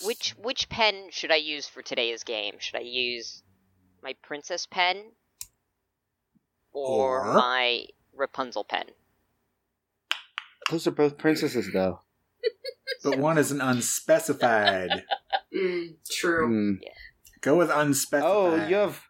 [0.00, 2.54] Which which pen should I use for today's game?
[2.58, 3.42] Should I use
[4.02, 5.12] my princess pen
[6.72, 7.34] or, Or?
[7.34, 8.86] my Rapunzel pen?
[10.70, 12.00] Those are both princesses, though.
[13.04, 15.04] But one is an unspecified.
[15.52, 16.46] Mm, true.
[16.46, 16.72] Hmm.
[17.40, 18.30] Go with unspecified.
[18.32, 19.02] Oh, you have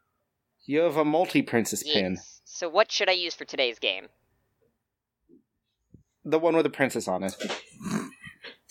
[0.67, 2.41] you have a multi princess pin, Yes.
[2.45, 4.09] So what should I use for today's game?
[6.25, 7.35] the one with a princess on it.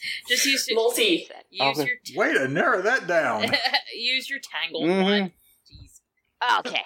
[0.28, 1.28] Just use your, Multi.
[1.50, 1.90] use Okay.
[2.05, 3.46] your Way to narrow that down.
[3.96, 5.04] use your tangled Mhm.
[5.04, 5.34] one.
[5.72, 6.59] Jeez.
[6.66, 6.84] Okay.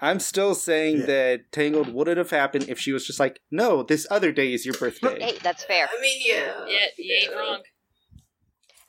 [0.00, 1.06] I'm still saying Yeah.
[1.06, 4.66] that Tangled wouldn't have happened if she was just like, no, this other day is
[4.66, 5.20] your birthday.
[5.20, 5.88] Hey, that's fair.
[5.96, 6.66] I mean, yeah.
[6.66, 7.62] Yeah, you ain't wrong.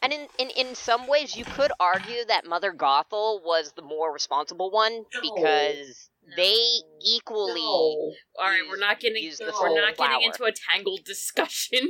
[0.01, 4.11] And in, in, in some ways, you could argue that Mother Gothel was the more
[4.11, 5.21] responsible one No.
[5.21, 6.55] because they
[7.01, 7.61] equally.
[7.61, 8.13] No.
[8.39, 11.79] All right, we're not getting use we're soul not getting into a tangled discussion.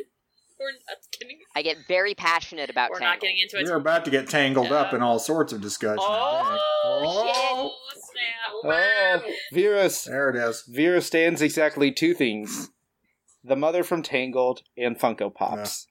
[0.59, 3.15] We're not getting I get very passionate about we're Tangled.
[3.15, 3.65] not getting into it.
[3.65, 5.97] We're about to get tangled up in all sorts of discussion.
[5.99, 6.61] I think.
[6.85, 7.35] Oh, shit!
[7.35, 7.71] Oh.
[8.13, 9.23] Snap!
[9.25, 10.63] Oh, Vera, There it is.
[10.69, 12.69] Vera stands exactly two things:
[13.43, 15.87] the mother from Tangled and Funko Pops.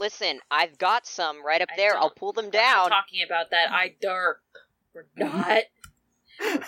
[0.00, 1.96] Listen, I've got some right up I there.
[1.96, 2.88] I'll pull them We're not down.
[2.90, 3.70] talking about that.
[3.70, 4.40] I dark.
[4.94, 5.64] We're not.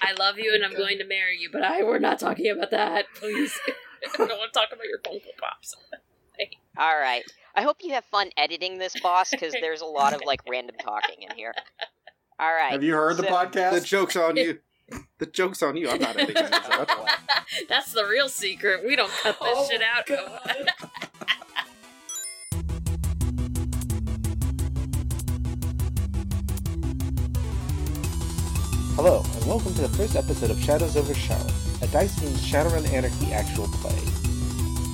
[0.00, 2.70] I love you and I'm going to marry you, but I we're not talking about
[2.70, 3.58] that, please.
[4.14, 5.74] I don't want to talk about your Funko Pops.
[6.78, 7.24] All right.
[7.54, 10.76] I hope you have fun editing this, boss, because there's a lot of like random
[10.80, 11.52] talking in here.
[12.38, 12.70] All right.
[12.70, 13.72] Have you heard the podcast?
[13.72, 14.60] The joke's on you.
[15.18, 15.88] The joke's on you.
[15.90, 16.50] I'm not editing this.
[17.68, 18.84] That's the real secret.
[18.86, 20.08] We don't cut this Oh, shit out.
[29.00, 32.92] Hello, and welcome to the first episode of Shadows over Charlotte, a Dice Games Shadowrun
[32.92, 33.94] Anarchy actual play.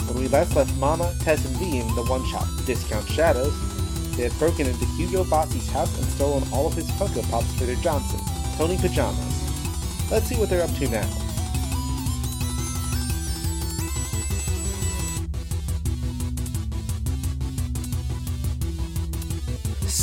[0.07, 3.55] When we last left Mama, Tess, and Bean the one-shot Discount Shadows,
[4.15, 7.65] they had broken into Hugo Bossi's house and stolen all of his Funko Pops for
[7.65, 8.21] their Johnson,
[8.59, 10.11] Tony Pajamas.
[10.11, 11.24] Let's see what they're up to now.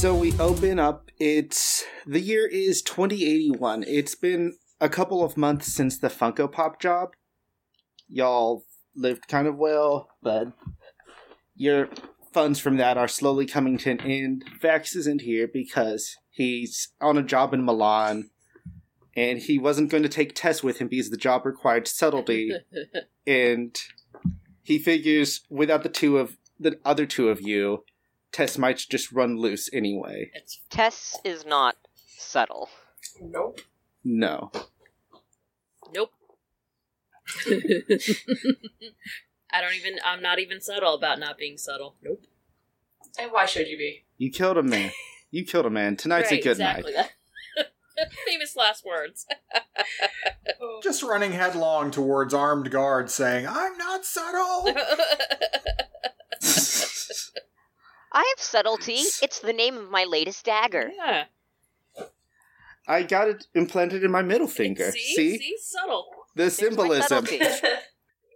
[0.01, 1.11] So we open up.
[1.19, 3.83] It's the year is 2081.
[3.87, 7.11] It's been a couple of months since the Funko Pop job.
[8.09, 8.63] Y'all
[8.95, 10.53] lived kind of well, but
[11.55, 11.87] your
[12.33, 14.43] funds from that are slowly coming to an end.
[14.59, 18.31] Vax isn't here because he's on a job in Milan,
[19.15, 22.51] and he wasn't going to take Tess with him because the job required subtlety,
[23.27, 23.79] and
[24.63, 27.83] he figures without the two of the other two of you,
[28.31, 30.31] Tess might just run loose anyway.
[30.33, 31.75] It's Tess is not
[32.17, 32.69] subtle.
[33.21, 33.61] Nope.
[34.03, 34.51] No.
[35.93, 36.11] nope.
[39.53, 39.99] I don't even.
[40.05, 41.95] I'm not even subtle about not being subtle.
[42.01, 42.23] Nope.
[43.19, 44.05] And why should you be?
[44.17, 44.91] You killed a man.
[45.29, 45.97] You killed a man.
[45.97, 46.93] Tonight's Right, a good exactly.
[46.93, 47.11] night.
[48.25, 49.25] Famous last words.
[50.83, 54.73] Just running headlong towards armed guards saying, I'm not subtle.
[58.11, 58.99] I have subtlety.
[59.21, 60.91] It's the name of my latest dagger.
[60.95, 61.25] yeah.
[62.87, 64.91] I got it implanted in my middle finger.
[64.91, 65.13] See?
[65.15, 65.37] See?
[65.37, 65.55] See?
[65.59, 66.07] Subtle.
[66.35, 67.27] The There's my symbolism.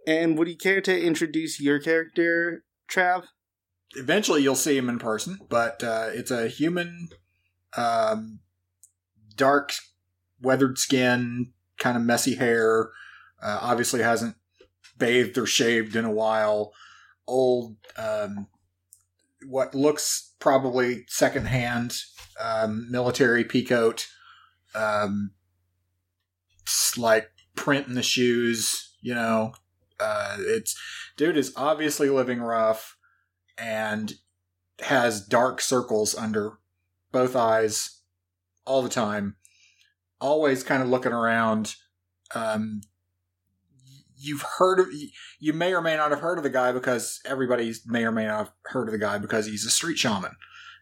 [0.06, 3.24] And would you care to introduce your character, Trav?
[3.96, 7.08] Eventually you'll see him in person, but uh, it's a human,
[7.76, 8.38] um,
[9.34, 9.72] dark,
[10.40, 12.90] weathered skin, kind of messy hair.
[13.42, 14.36] Uh, obviously hasn't
[14.96, 16.72] bathed or shaved in a while.
[17.26, 18.46] Old, um,
[19.48, 21.96] what looks probably secondhand
[22.42, 24.06] um, military peacoat.
[24.74, 25.32] Um,
[26.96, 29.52] like print in the shoes, you know.
[29.98, 30.78] Uh, it's
[31.16, 32.96] dude is obviously living rough
[33.56, 34.14] and
[34.80, 36.58] has dark circles under
[37.12, 38.02] both eyes
[38.66, 39.36] all the time.
[40.20, 41.76] Always kind of looking around.
[42.34, 42.82] Um,
[44.26, 44.88] you've heard of,
[45.38, 48.26] you may or may not have heard of the guy because everybody may or may
[48.26, 50.32] not have heard of the guy because he's a street shaman.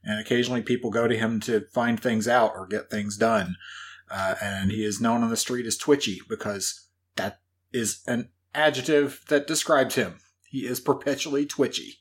[0.03, 3.57] And occasionally people go to him to find things out or get things done.
[4.11, 7.41] Uh, and he is known on the street as Twitchy because that
[7.73, 10.21] is an adjective that describes him.
[10.49, 11.99] He is perpetually twitchy.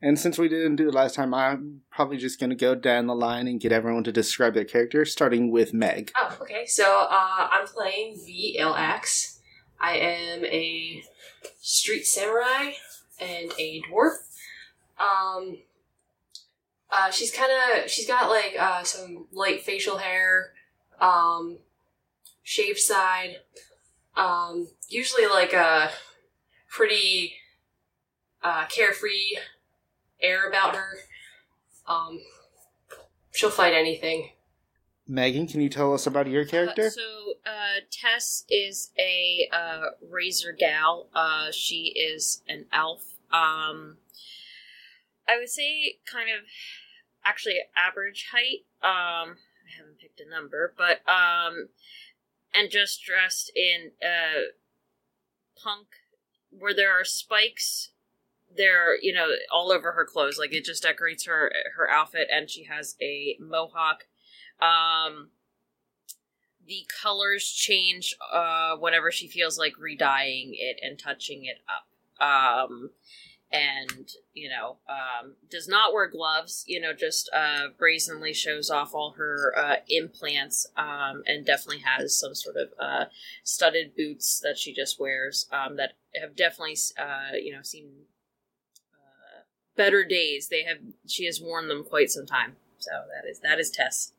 [0.00, 3.06] And since we didn't do it last time, I'm probably just going to go down
[3.06, 6.10] the line and get everyone to describe their character, starting with Meg.
[6.16, 6.66] oh, okay.
[6.66, 9.31] So uh, I'm playing VLX.
[9.82, 11.02] I am a
[11.60, 12.72] street samurai
[13.20, 14.12] and a dwarf.
[14.98, 15.58] Um,
[16.90, 20.52] uh, she's kind of she's got like uh, some light facial hair,
[21.00, 21.58] um,
[22.44, 23.38] shaved side.
[24.16, 25.90] Um, usually like a
[26.70, 27.34] pretty
[28.42, 29.36] uh, carefree
[30.20, 30.98] air about her.
[31.88, 32.20] Um,
[33.32, 34.30] she'll fight anything.
[35.08, 36.86] Megan, can you tell us about your character?
[36.86, 41.08] Uh, so uh, Tess is a uh, razor gal.
[41.14, 43.02] Uh, she is an elf.
[43.32, 43.96] Um,
[45.28, 46.44] I would say kind of
[47.24, 48.64] actually average height.
[48.82, 51.68] Um, I haven't picked a number, but um,
[52.54, 54.52] and just dressed in uh,
[55.62, 55.86] punk,
[56.50, 57.90] where there are spikes.
[58.54, 60.38] There, you know, all over her clothes.
[60.38, 64.04] Like it just decorates her her outfit, and she has a mohawk.
[64.60, 65.30] Um,
[66.66, 71.86] the colors change uh, whenever she feels like redying it and touching it up.
[72.24, 72.90] Um,
[73.52, 76.64] and you know, um, does not wear gloves.
[76.66, 82.18] You know, just uh, brazenly shows off all her uh, implants, um, and definitely has
[82.18, 83.04] some sort of uh,
[83.44, 87.90] studded boots that she just wears um, that have definitely, uh, you know, seen
[88.94, 89.42] uh,
[89.76, 90.48] better days.
[90.48, 90.78] They have.
[91.06, 92.56] She has worn them quite some time.
[92.78, 94.12] So that is that is Tess.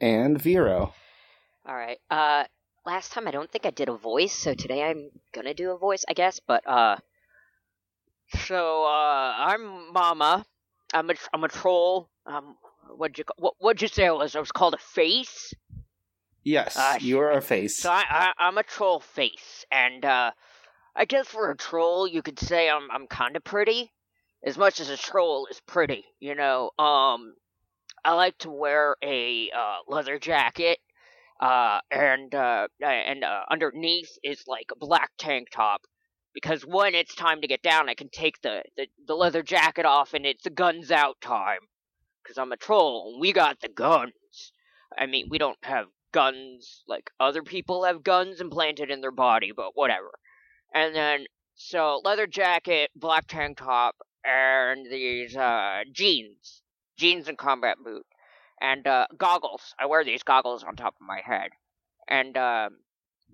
[0.00, 0.94] And Vero.
[1.66, 1.98] All right.
[2.10, 2.44] Uh,
[2.84, 5.78] last time I don't think I did a voice, so today I'm gonna do a
[5.78, 6.40] voice, I guess.
[6.46, 6.96] But uh,
[8.46, 10.44] so uh, I'm Mama.
[10.94, 12.08] I'm a I'm a troll.
[12.26, 12.56] Um,
[12.96, 14.36] what'd you what what'd you say I was?
[14.36, 15.54] I was called a face.
[16.44, 17.78] Yes, Ah, you are a face.
[17.78, 20.30] So I, I I'm a troll face, and uh,
[20.94, 23.92] I guess for a troll, you could say I'm I'm kind of pretty,
[24.44, 26.04] as much as a troll is pretty.
[26.20, 27.34] You know, um,
[28.06, 30.78] I like to wear a uh, leather jacket,
[31.40, 35.80] uh, and uh, and uh, underneath is like a black tank top.
[36.32, 39.86] Because when it's time to get down, I can take the, the, the leather jacket
[39.86, 41.58] off, and it's the guns out time.
[42.22, 44.52] Because I'm a troll, and we got the guns.
[44.96, 49.50] I mean, we don't have guns like other people have guns implanted in their body,
[49.56, 50.12] but whatever.
[50.72, 51.24] And then,
[51.56, 56.62] so leather jacket, black tank top, and these uh, jeans,
[56.96, 58.06] jeans and combat boot,
[58.60, 59.74] and uh, goggles.
[59.78, 61.50] I wear these goggles on top of my head,
[62.08, 62.76] and um,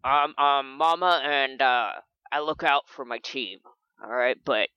[0.04, 1.90] um, um, Mama, and uh,
[2.30, 3.58] I look out for my team.
[4.02, 4.68] All right, but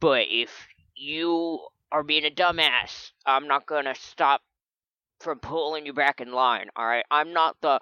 [0.00, 0.50] but if
[0.94, 1.60] you
[1.92, 4.42] are being a dumbass, I'm not gonna stop
[5.20, 6.68] from pulling you back in line.
[6.76, 7.80] All right, I'm not the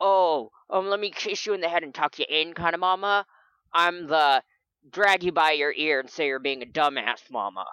[0.00, 2.80] oh um let me kiss you in the head and tuck you in kind of
[2.80, 3.24] mama.
[3.72, 4.42] I'm the
[4.90, 7.66] drag you by your ear and say you're being a dumbass mama.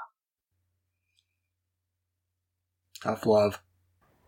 [3.04, 3.60] Tough love.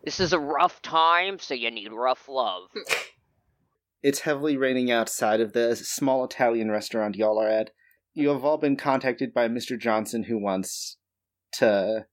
[0.04, 2.68] This is a rough time, so you need rough love.
[4.02, 7.70] It's heavily raining outside of the small Italian restaurant y'all are at.
[8.14, 9.76] You have all been contacted by Mr.
[9.76, 10.98] Johnson, who wants
[11.54, 12.06] to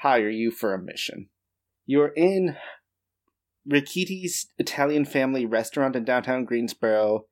[0.00, 1.30] hire you for a mission.
[1.86, 2.56] You're in
[3.66, 7.24] Ricchiti's Italian family restaurant in downtown Greensboro.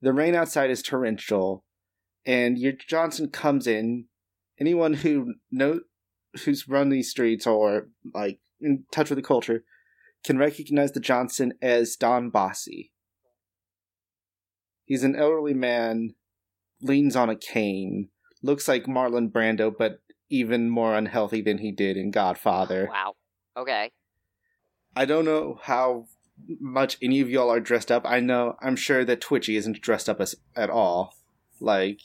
[0.00, 1.64] The rain outside is torrential,
[2.24, 4.04] and your Johnson comes in.
[4.60, 5.80] Anyone who know
[6.44, 9.64] who's run these streets or like in touch with the culture
[10.24, 12.92] can recognize the Johnson as Don Bossy.
[14.84, 16.14] He's an elderly man,
[16.82, 18.08] leans on a cane,
[18.42, 22.88] looks like Marlon Brando, but even more unhealthy than he did in Godfather.
[22.90, 23.14] Wow.
[23.56, 23.90] Okay.
[24.94, 26.06] I don't know how
[26.60, 28.04] much any of y'all are dressed up.
[28.04, 31.14] I know, I'm sure that Twitchy isn't dressed up as, at all.
[31.60, 32.00] Like,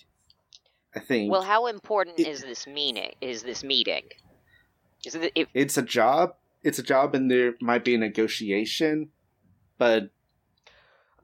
[0.95, 3.13] I think Well, how important It- is this meeting?
[3.21, 4.09] Is this meeting?
[5.06, 6.35] Is it if it's a job.
[6.64, 9.11] It's a job, and there might be a negotiation,
[9.78, 10.09] but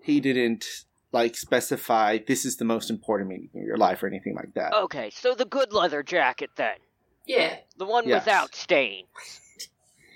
[0.03, 0.65] he didn't
[1.11, 4.71] like specify this is the most important meeting in your life or anything like that.
[4.73, 5.09] okay?
[5.09, 6.77] So the good leather jacket then,
[7.25, 8.21] Yeah, the one Yes.
[8.25, 9.07] without stain.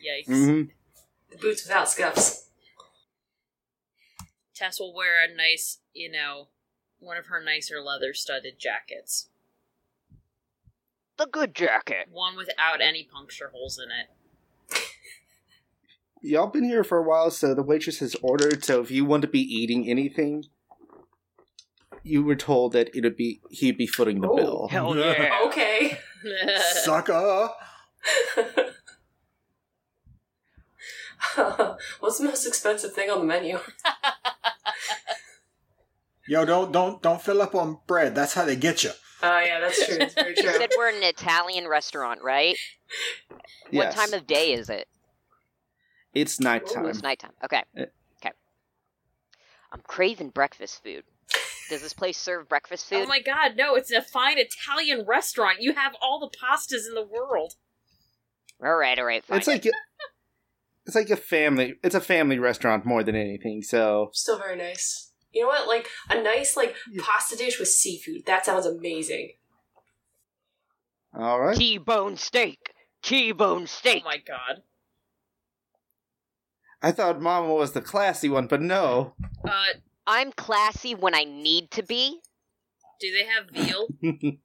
[0.06, 0.26] Yikes.
[0.28, 0.62] hmm
[1.32, 2.50] the boots without scuffs.
[4.54, 6.48] Tess will wear a nice, you know,
[7.00, 9.30] one of her nicer leather studded jackets.
[11.18, 12.08] The good jacket.
[12.12, 14.08] One without any puncture holes in it.
[16.22, 18.64] Y'all been here for a while, so the waitress has ordered.
[18.66, 20.46] So if you want to be eating anything,
[22.04, 24.36] you were told that it would be he'd be footing the Oh.
[24.36, 24.68] bill.
[24.72, 25.40] Hell yeah.
[25.46, 26.00] Okay.
[26.84, 27.50] Sucker.
[32.00, 33.60] What's the most expensive thing on the menu?
[36.28, 38.16] Yo, don't don't don't fill up on bread.
[38.16, 38.92] That's how they get you.
[39.26, 39.98] Oh yeah, that's true.
[40.00, 42.56] It's very You said we're in an Italian restaurant, right?
[43.72, 43.96] Yes.
[43.96, 44.88] What time of day is it?
[46.14, 46.86] It's nighttime.
[46.86, 47.34] Oh, it's nighttime.
[47.44, 47.64] Okay.
[47.78, 47.84] Uh,
[48.22, 48.32] Okay.
[49.72, 51.04] I'm craving breakfast food.
[51.70, 53.04] Does this place serve breakfast food?
[53.04, 55.62] Oh my god, no, it's a fine Italian restaurant.
[55.62, 57.54] You have all the pastas in the world.
[58.64, 59.40] all right, all right, fine.
[59.40, 59.72] It's like a,
[60.86, 61.76] it's like a family.
[61.84, 63.64] It's a family restaurant more than anything.
[63.64, 65.12] So Still very nice.
[65.36, 65.68] You know what?
[65.68, 67.04] Like a nice like Yeah.
[67.06, 68.26] pasta dish with seafood.
[68.26, 69.34] That sounds amazing.
[71.14, 71.58] All right.
[71.58, 72.74] T-bone steak.
[73.04, 74.04] T-bone steak.
[74.06, 74.24] Oh steak.
[74.28, 74.64] my god.
[76.82, 79.14] I thought Mama was the classy one, but no.
[79.48, 79.66] Uh,
[80.08, 82.22] I'm classy when I need to be.
[83.00, 83.88] do they have veal?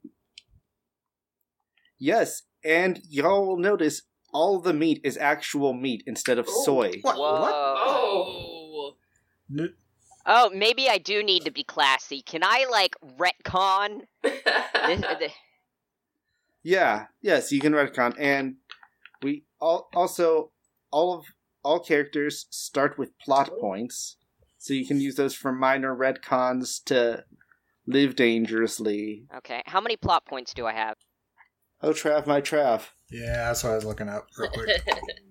[1.98, 6.62] yes, and y'all will notice all the meat is actual meat instead of Oh.
[6.64, 6.92] soy.
[7.02, 7.18] What?
[7.18, 7.52] What?
[7.54, 8.96] Oh.
[9.56, 9.74] N-
[10.26, 12.22] Oh, maybe I do need to be classy.
[12.22, 14.02] Can I like retcon?
[16.62, 18.56] Yeah, yes, you can retcon, and
[19.22, 20.52] we all also
[20.90, 21.24] all of
[21.62, 24.16] all characters start with plot points,
[24.58, 27.24] so you can use those for minor retcons to
[27.86, 29.24] live dangerously.
[29.38, 30.96] okay, how many plot points do I have?
[31.82, 32.88] Oh, Trav, my Trav!
[33.10, 34.68] Yeah, that's what I was looking up real quick.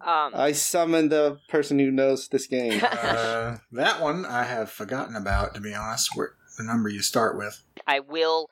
[0.00, 2.80] Um, I summoned the person who knows this game.
[2.92, 6.10] uh, that one I have forgotten about, to be honest.
[6.14, 7.62] Where the number you start with?
[7.86, 8.50] I will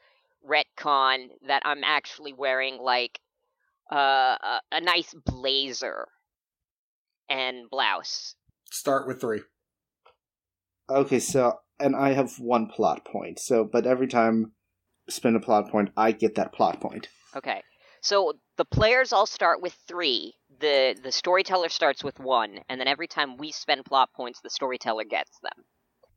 [0.48, 3.20] retcon that I'm actually wearing like
[3.92, 6.08] uh, a, a nice blazer
[7.28, 8.34] and blouse.
[8.70, 9.42] Start with three.
[10.88, 13.38] okay, so and I have one plot point.
[13.38, 14.52] So, but every time
[15.08, 17.08] I spend a plot point, I get that plot point.
[17.34, 17.62] Okay.
[18.00, 20.34] So the players all start with three.
[20.60, 24.50] The the storyteller starts with one, and then every time we spend plot points, the
[24.50, 25.64] storyteller gets them.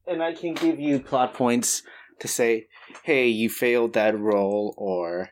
[0.07, 1.83] And I can give you plot points
[2.19, 2.67] to say,
[3.03, 5.29] "Hey, you failed that roll," or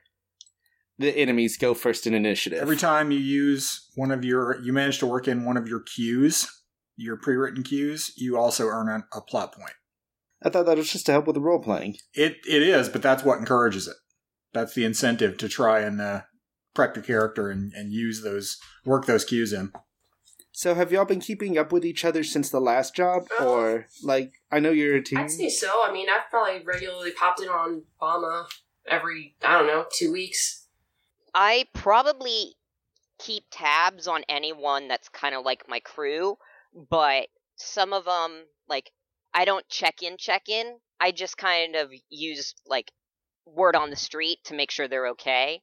[0.97, 2.59] the enemies go first in initiative.
[2.59, 5.81] Every time you use one of your, you manage to work in one of your
[5.81, 6.47] cues,
[6.95, 9.73] your pre-written cues, you also earn a, a plot point.
[10.43, 11.97] I thought that was just to help with the role playing.
[12.13, 13.95] It it is, but that's what encourages it.
[14.53, 16.21] That's the incentive to try and uh,
[16.77, 19.73] prep your character and, and use those work those cues in.
[20.51, 23.87] So, have y'all been keeping up with each other since the last job, Uh, or
[24.03, 25.17] like I know you're a team?
[25.17, 25.83] I'd say so.
[25.83, 28.47] I mean, I've probably regularly popped in on Mama
[28.87, 30.67] every, I don't know, two weeks.
[31.33, 32.55] I probably
[33.17, 36.37] keep tabs on anyone that's kind of like my crew,
[36.89, 38.91] but some of them, like,
[39.33, 40.77] I don't check in, check in.
[40.99, 42.91] I just kind of use, like,
[43.45, 45.61] word on the street to make sure they're okay.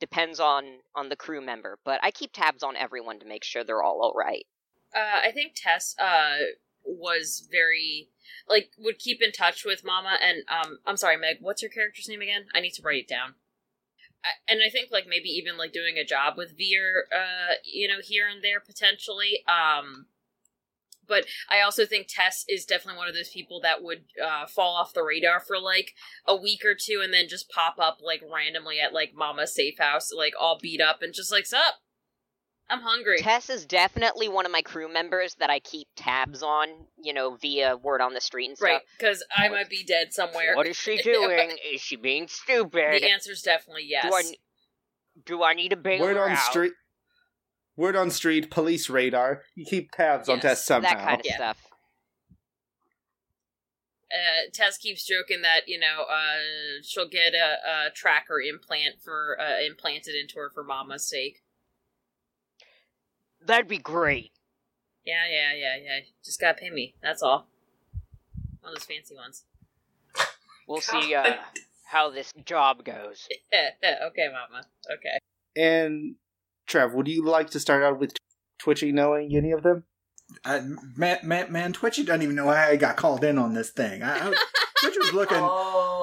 [0.00, 3.62] Depends on on the crew member, but I keep tabs on everyone to make sure
[3.62, 4.46] they're all all right.
[4.94, 6.38] Uh, I think Tess uh
[6.84, 8.08] was very
[8.48, 12.08] like would keep in touch with Mama and um I'm sorry Meg, what's your character's
[12.08, 12.46] name again?
[12.54, 13.34] I need to write it down.
[14.48, 18.00] And I think like maybe even like doing a job with Veer, uh, you know,
[18.02, 19.44] here and there potentially.
[19.48, 20.06] Um,
[21.10, 24.76] but I also think Tess is definitely one of those people that would uh, fall
[24.76, 25.92] off the radar for like
[26.26, 29.78] a week or two and then just pop up like randomly at like Mama's safe
[29.78, 31.74] house, like all beat up and just like, "Sup,
[32.70, 36.68] I'm hungry." Tess is definitely one of my crew members that I keep tabs on,
[36.96, 38.68] you know, via word on the street and stuff.
[38.68, 40.54] Right, because I might be dead somewhere.
[40.54, 41.50] What is she doing?
[41.74, 43.02] is she being stupid?
[43.02, 44.04] The answer's definitely yes.
[44.04, 44.22] Do I
[45.26, 46.72] do I need to bail Word on the street.
[47.80, 49.42] Word on street, police radar.
[49.54, 50.90] You keep tabs on Tess somehow.
[50.90, 51.36] That kind of Yeah.
[51.36, 51.66] stuff.
[54.12, 59.40] uh, Tess keeps joking that you know uh, she'll get a, a tracker implant for
[59.40, 61.42] uh, implanted into her for Mama's sake.
[63.40, 64.32] That'd be great.
[65.06, 66.00] Yeah, yeah, yeah, yeah.
[66.22, 66.96] Just gotta pay me.
[67.02, 67.46] That's all.
[68.60, 69.44] One of those fancy ones.
[70.68, 71.36] We'll see uh,
[71.86, 73.26] how this job goes.
[73.54, 74.66] okay, Mama.
[74.92, 75.18] Okay.
[75.56, 76.16] And
[76.70, 78.14] Trev, would you like to start out with
[78.58, 79.84] Twitchy knowing any of them?
[80.44, 80.60] I,
[80.96, 84.02] man, man, man, Twitchy doesn't even know how I got called in on this thing.
[84.02, 84.34] I, I,
[84.80, 85.38] Twitch was looking.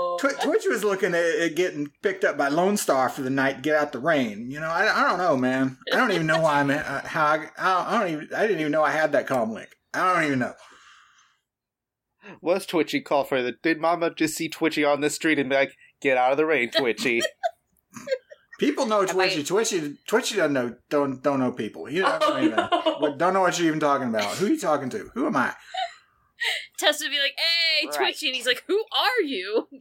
[0.09, 0.17] Oh.
[0.19, 3.57] Twi- Twitch was looking at, at getting picked up by Lone Star for the night
[3.57, 4.49] to get out the rain.
[4.49, 5.77] You know, I, I don't know, man.
[5.93, 8.61] I don't even know why I'm uh, how I, I, I don't even I didn't
[8.61, 9.69] even know I had that com link.
[9.93, 10.53] I don't even know.
[12.41, 13.53] Was Twitchy call for the?
[13.61, 16.45] Did Mama just see Twitchy on the street and be like, "Get out of the
[16.47, 17.21] rain, Twitchy"?
[18.59, 19.43] People know Am I- Twitchy.
[19.43, 21.89] Twitchy, Twitchy doesn't know don't don't know people.
[21.89, 23.15] You know, Oh, don't, even, no.
[23.17, 24.35] don't know what you're even talking about.
[24.37, 25.09] Who are you talking to?
[25.13, 25.53] Who am I?
[26.79, 27.95] Tess would be like, "Hey, Right.
[27.95, 29.67] Twitchy," and he's like, "Who are you?"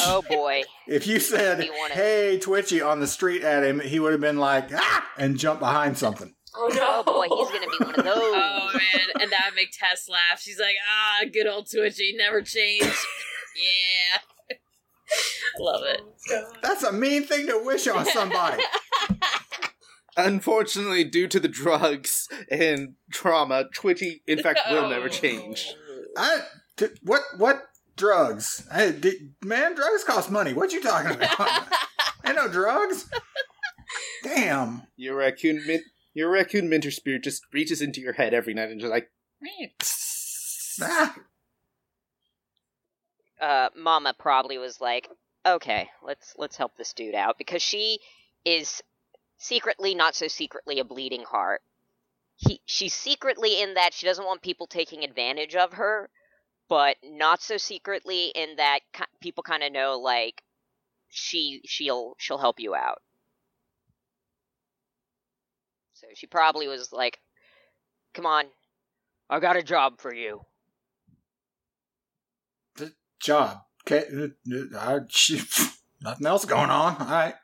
[0.00, 0.64] Oh boy.
[0.88, 4.70] If you said, "Hey, Twitchy," on the street at him, he would have been like,
[4.74, 6.34] "Ah!" and jump behind something.
[6.58, 7.02] Oh no!
[7.06, 8.16] Oh boy, he's gonna be one of those.
[8.16, 10.40] oh man, and that would make Tess laugh.
[10.40, 14.18] She's like, "Ah, good old Twitchy, never change." yeah,
[15.58, 16.00] love it.
[16.30, 18.62] Oh, That's a mean thing to wish on somebody.
[20.16, 25.74] Unfortunately, due to the drugs and trauma, Twitchy, in fact, will never change.
[26.16, 26.40] I
[26.76, 27.64] t- what what
[27.96, 28.66] drugs?
[28.72, 30.54] I, did, man, drugs cost money.
[30.54, 31.68] What you talking about?
[32.24, 33.08] Ain't no drugs.
[34.24, 34.82] Damn.
[34.96, 35.84] Your raccoon, min-
[36.14, 39.10] your raccoon mentor spirit just reaches into your head every night and just like,
[40.82, 41.14] Ah.
[43.40, 45.08] Uh, Mama probably was like,
[45.44, 47.98] okay, let's let's help this dude out because she
[48.44, 48.82] is
[49.38, 51.62] secretly, not so secretly, a bleeding heart.
[52.36, 56.10] He, she's secretly in that she doesn't want people taking advantage of her,
[56.68, 58.80] but not so secretly in that
[59.20, 60.42] people kind of know like
[61.08, 63.02] she she'll she'll help you out.
[65.94, 67.20] So she probably was like,
[68.12, 68.46] "Come on,
[69.30, 70.42] I got a job for you."
[73.20, 73.58] Job.
[73.86, 74.04] Okay.
[74.12, 75.00] uh, uh,
[76.02, 76.96] nothing else going on.
[77.00, 77.34] All right.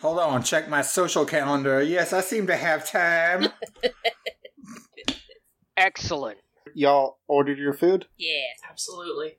[0.00, 0.42] Hold on.
[0.42, 1.82] Check my social calendar.
[1.82, 3.48] Yes, I seem to have time.
[5.76, 6.38] Excellent.
[6.74, 8.06] Y'all ordered your food?
[8.16, 8.40] Yeah.
[8.68, 9.38] Absolutely.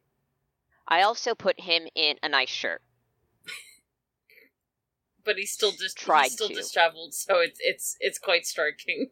[0.88, 2.82] I also put him in a nice shirt.
[5.26, 6.56] But he's still just Tried he's still to.
[6.56, 9.12] disheveled, so it's it's it's quite striking.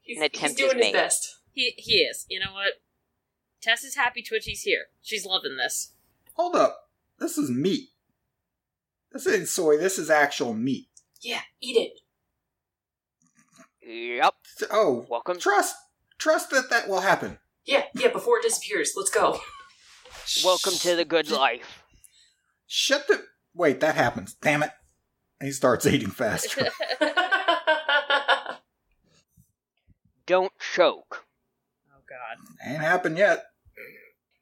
[0.00, 0.92] He's, An he's doing is his made.
[0.92, 1.36] best.
[1.52, 2.24] He he is.
[2.28, 2.74] You know what?
[3.60, 4.86] Tess is happy Twitchy's here.
[5.02, 5.94] She's loving this.
[6.34, 6.88] Hold up.
[7.18, 7.88] This is meat.
[9.12, 9.76] This ain't soy.
[9.78, 10.86] This is actual meat.
[11.20, 12.00] Yeah, eat it.
[14.20, 14.34] Yep.
[14.70, 15.38] Oh, Welcome.
[15.38, 15.74] trust.
[16.18, 17.38] Trust that that will happen.
[17.64, 18.92] Yeah, yeah, before it disappears.
[18.96, 19.40] Let's go.
[20.44, 21.82] Welcome to the good life.
[22.66, 23.24] Shut the.
[23.54, 24.34] Wait, that happens.
[24.34, 24.70] Damn it.
[25.40, 26.68] He starts eating faster.
[30.26, 31.24] Don't choke.
[32.18, 32.70] God.
[32.70, 33.44] ain't happened yet.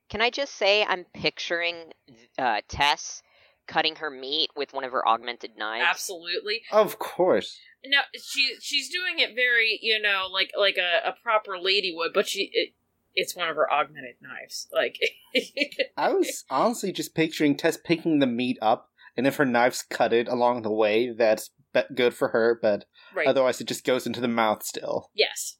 [0.08, 1.92] Can I just say I'm picturing
[2.38, 3.22] uh, Tess
[3.66, 5.84] cutting her meat with one of her augmented knives?
[5.88, 6.62] Absolutely.
[6.70, 7.58] Of course.
[7.84, 12.12] No, she she's doing it very, you know, like like a, a proper lady would,
[12.12, 12.74] but she it,
[13.14, 14.68] it's one of her augmented knives.
[14.72, 14.98] Like
[15.96, 20.12] I was honestly just picturing Tess picking the meat up, and if her knife's cut
[20.12, 21.50] it along the way, that's
[21.94, 23.26] good for her, but right.
[23.26, 25.10] otherwise it just goes into the mouth still.
[25.14, 25.58] yes.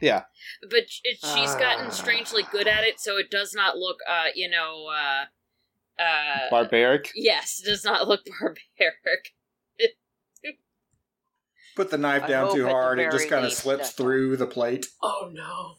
[0.00, 0.24] Yeah.
[0.62, 1.90] But it, she's gotten Ah.
[1.90, 7.10] strangely good at it, so it does not look, uh, you know, uh, uh, Barbaric.
[7.14, 9.32] yes, does not look barbaric.
[11.74, 14.46] Put the knife I down too hard, it just kind of slips that- through the
[14.46, 14.86] plate.
[15.02, 15.76] oh no.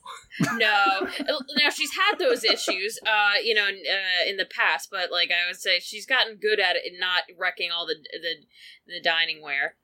[0.57, 1.07] no,
[1.57, 5.31] now she's had those issues, uh, you know, in, uh, in the past, but like
[5.31, 8.35] I would say, she's gotten good at it and not wrecking all the the
[8.85, 9.75] the dining ware.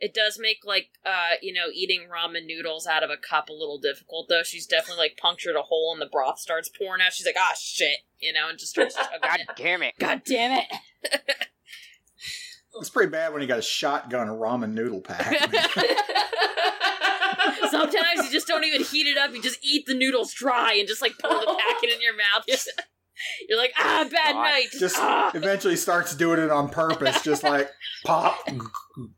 [0.00, 3.52] It does make like uh, you know, eating ramen noodles out of a cup a
[3.52, 4.42] little difficult though.
[4.42, 7.12] She's definitely like punctured a hole and the broth starts pouring out.
[7.12, 8.96] She's like, ah, shit, you know, and just starts.
[9.22, 9.48] God it.
[9.56, 9.94] damn it.
[9.98, 10.66] God damn it!
[12.80, 15.26] It's pretty bad when you got a shotgun ramen noodle pack.
[17.70, 19.32] Sometimes you just don't even heat it up.
[19.32, 22.44] You just eat the noodles dry and just like pour the packet in your mouth.
[23.48, 24.42] You're like, ah, bad God.
[24.42, 24.66] night.
[24.78, 25.30] just ah.
[25.34, 27.70] eventually starts doing it on purpose, just like
[28.04, 28.36] pop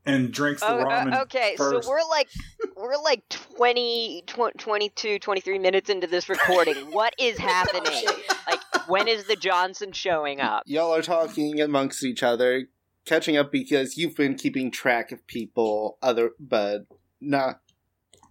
[0.05, 1.23] and drinks the Oh, uh, ramen.
[1.23, 1.85] okay, first.
[1.85, 2.29] so we're like
[2.77, 6.77] we're like 20, tw- 22, 23 minutes into this recording.
[6.93, 8.05] What is happening?
[8.47, 10.63] Like when is the Johnson showing up?
[10.67, 12.69] Y'all are talking amongst each other,
[13.05, 16.87] catching up because you've been keeping track of people, other, but
[17.21, 17.61] not.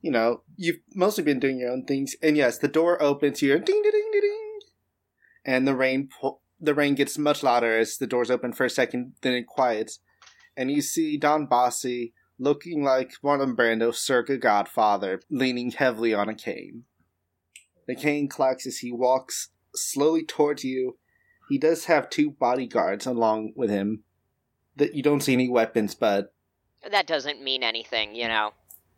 [0.02, 2.16] You know, you've mostly been doing your own things.
[2.22, 4.45] And yes, the door opens here, ding, ding, ding, ding, ding,
[5.46, 6.10] and the rain,
[6.60, 10.00] the rain gets much louder as the doors open for a second, then it quiets,
[10.58, 16.36] and you see Don Bossy looking like Marlon Brando's circa Godfather, leaning heavily on a
[16.36, 16.84] cane.
[17.88, 20.98] The cane clacks as he walks slowly towards you,
[21.50, 24.04] he does have two bodyguards along with him.
[24.78, 26.34] That you don't see any weapons, but
[26.90, 28.52] That doesn't mean anything, you know.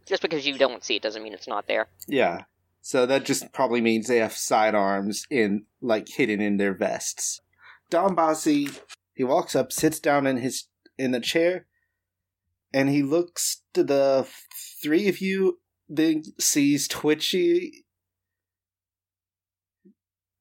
[0.06, 1.88] Just because you don't see it doesn't mean it's not there.
[2.08, 2.44] yeah.
[2.82, 7.42] So that just probably means they have sidearms in like hidden in their vests.
[7.90, 8.70] Don Bossy,
[9.13, 11.66] he walks up, sits down in his in the chair,
[12.74, 14.28] and he looks to the
[14.82, 15.60] three of you.
[15.90, 17.86] Then sees Twitchy.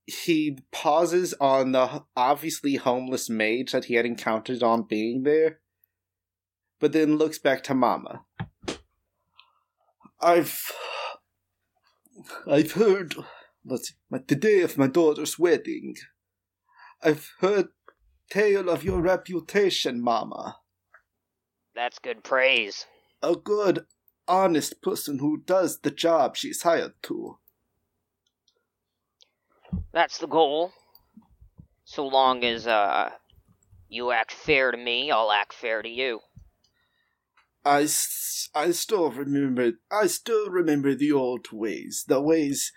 [0.06, 5.58] He pauses on the obviously homeless mage that he had encountered on being there,
[6.78, 8.22] but then looks back to Mama.
[10.20, 10.72] I've
[12.46, 13.14] I've heard
[13.66, 15.96] let's see, my, the day of my daughter's wedding.
[17.02, 17.68] I've heard
[18.30, 20.58] tale of your reputation, Mama.
[21.74, 22.86] That's good praise.
[23.22, 23.84] A good,
[24.26, 27.38] honest person who does the job she's hired to.
[29.92, 30.72] That's the goal.
[31.84, 33.10] So long as uh
[33.88, 36.20] you act fair to me, I'll act fair to you.
[37.66, 37.88] I,
[38.54, 42.72] I still remember I still remember the old ways, the ways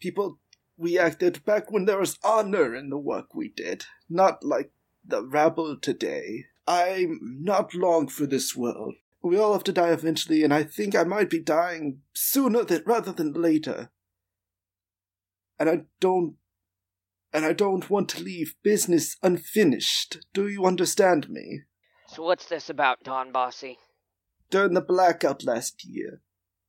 [0.00, 0.40] people
[0.76, 4.72] we acted back when there was honor in the work we did, not like
[5.06, 6.46] the rabble today.
[6.66, 8.94] I'm not long for this world.
[9.22, 12.82] We all have to die eventually, and I think I might be dying sooner than
[12.84, 13.90] rather than later.
[15.56, 16.34] And I don't
[17.32, 20.26] and I don't want to leave business unfinished.
[20.34, 21.62] Do you understand me?
[22.08, 23.78] So what's this about, Don Bossy?
[24.52, 26.20] During the blackout last year,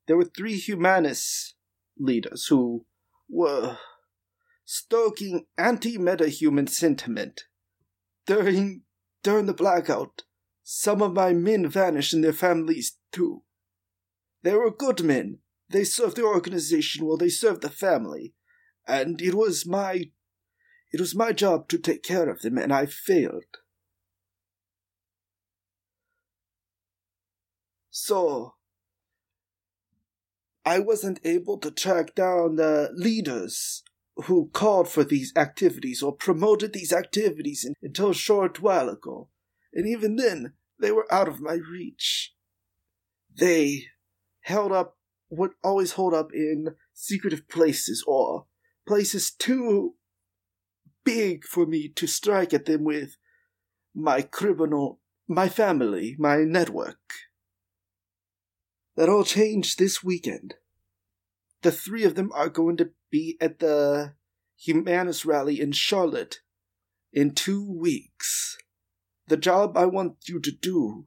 [0.07, 1.55] there were three humanist
[1.99, 2.85] leaders who
[3.27, 3.77] were
[4.63, 7.43] stoking anti-metahuman sentiment.
[8.25, 8.83] During
[9.21, 10.23] during the blackout,
[10.63, 13.43] some of my men vanished and their families too.
[14.43, 15.39] They were good men.
[15.69, 18.33] They served the organization while they served the family,
[18.87, 20.11] and it was my
[20.93, 23.57] it was my job to take care of them, and I failed.
[27.95, 28.55] So,
[30.65, 33.83] I wasn't able to track down the leaders
[34.15, 39.29] who called for these activities or promoted these activities until a short while ago.
[39.73, 42.33] And even then, they were out of my reach.
[43.31, 43.83] They
[44.41, 44.97] held up,
[45.29, 48.47] would always hold up in secretive places or
[48.87, 49.93] places too
[51.05, 53.17] big for me to strike at them with
[53.93, 56.97] my criminal, my family, my network.
[58.95, 60.55] That all changed this weekend.
[61.61, 64.13] The three of them are going to be at the
[64.57, 66.39] Humanist rally in Charlotte
[67.11, 68.57] in two weeks.
[69.27, 71.05] The job I want you to do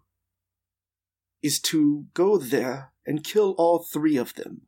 [1.42, 4.62] is to go there and kill all three of them.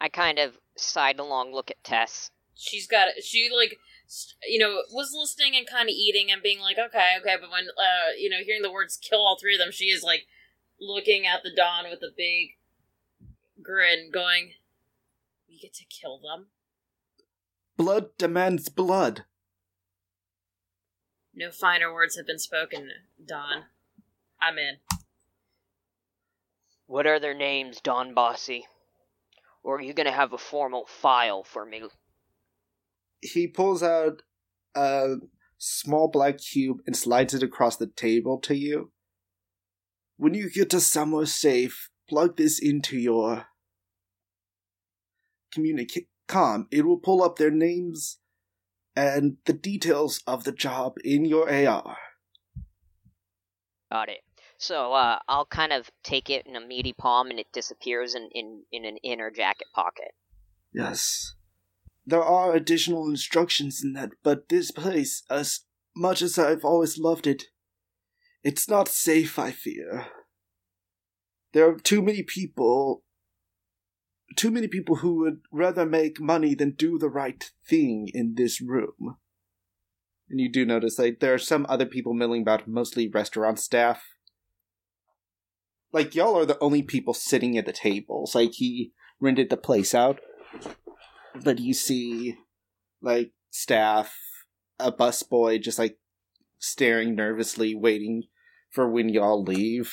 [0.00, 2.30] I kind of sidelong look at Tess.
[2.54, 3.78] She's got she like
[4.46, 7.64] you know was listening and kind of eating and being like okay okay but when
[7.78, 10.26] uh you know hearing the words kill all three of them she is like
[10.80, 12.50] looking at the Don with a big
[13.62, 14.52] grin going
[15.48, 16.46] we get to kill them
[17.76, 19.24] Blood demands blood.
[21.34, 22.90] no finer words have been spoken
[23.24, 23.64] Don
[24.40, 24.76] I'm in
[26.86, 28.66] What are their names, Don Bossy?
[29.62, 31.84] Or are you gonna have a formal file for me?
[33.22, 34.22] He pulls out
[34.74, 35.16] a
[35.56, 38.92] small black cube and slides it across the table to you.
[40.24, 43.44] When you get to somewhere safe, plug this into your
[45.52, 46.66] communicate com.
[46.70, 48.20] It will pull up their names
[48.96, 51.98] and the details of the job in your AR.
[53.92, 54.22] Got it.
[54.56, 58.30] So uh, I'll kind of take it in a meaty palm, and it disappears in,
[58.32, 60.12] in, in an inner jacket pocket.
[60.72, 61.34] Yes.
[62.06, 67.26] There are additional instructions in that, but this place, as much as I've always loved
[67.26, 67.48] it,
[68.44, 70.06] it's not safe, I fear.
[71.52, 73.02] There are too many people.
[74.36, 78.60] Too many people who would rather make money than do the right thing in this
[78.60, 79.16] room.
[80.30, 84.02] And you do notice, like, there are some other people milling about, mostly restaurant staff.
[85.92, 88.34] Like, y'all are the only people sitting at the tables.
[88.34, 90.20] Like, he rented the place out
[91.42, 92.36] but you see
[93.00, 94.16] like staff
[94.78, 95.98] a busboy just like
[96.58, 98.24] staring nervously waiting
[98.74, 99.92] for when y'all leave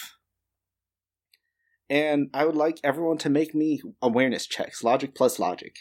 [1.90, 5.76] and i would like everyone to make me awareness checks logic plus logic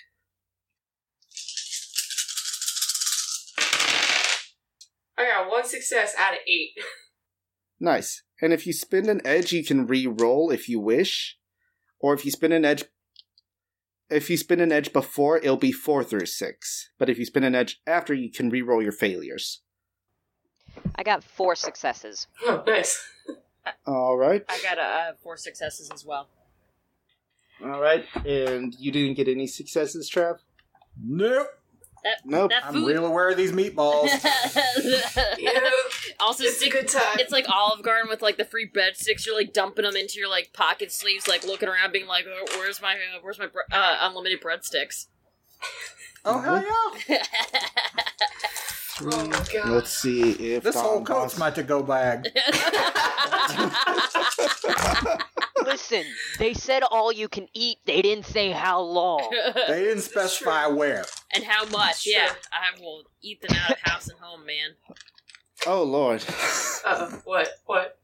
[5.18, 6.70] I got one success out of eight.
[7.80, 11.36] nice and if you spend an edge you can re-roll if you wish
[11.98, 12.84] or if you spend an edge
[14.10, 16.90] if you spin an edge before, it'll be four through six.
[16.98, 19.62] But if you spin an edge after, you can re-roll your failures.
[20.96, 22.26] I got four successes.
[22.46, 23.02] Oh, nice.
[23.86, 26.28] All right, I got uh, four successes as well
[27.62, 30.38] all right, and you didn't get any successes, Trav.
[31.02, 31.48] Nope.
[32.04, 32.50] that Nope.
[32.50, 34.08] that I'm real aware of these meatballs.
[35.38, 35.58] Yeah,
[36.18, 37.18] also it's a stick good time.
[37.18, 39.26] It's like Olive Garden with like the free breadsticks.
[39.26, 42.44] You're like dumping them into your like pocket sleeves, like looking around, being like, oh,
[42.58, 45.06] "Where's my uh, where's my bre- uh, unlimited breadsticks?"
[46.24, 46.62] oh hell
[47.08, 47.22] yeah!
[49.02, 49.68] oh my god.
[49.68, 52.28] Let's see if This Don whole coat's Boss- my to-go bag.
[55.64, 56.04] Listen,
[56.38, 57.78] they said all you can eat.
[57.84, 59.28] They didn't say how long.
[59.68, 61.04] They didn't specify where.
[61.34, 62.04] and how much?
[62.06, 64.70] Yeah, I will eat them out of house and home, man.
[65.66, 66.24] Oh lord,
[66.84, 67.48] Uh, what?
[67.66, 67.98] What?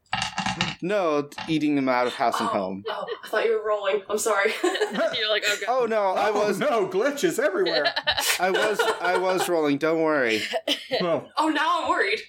[0.81, 2.83] No, eating them out of house and oh, home.
[2.87, 4.01] Oh, I thought you were rolling.
[4.09, 4.51] I'm sorry.
[4.63, 5.67] You're like, oh god.
[5.67, 7.85] Oh no, I Oh, was, no glitches everywhere.
[8.39, 9.77] I was, I was rolling.
[9.77, 10.41] Don't worry.
[11.01, 12.19] well, oh, now I'm worried.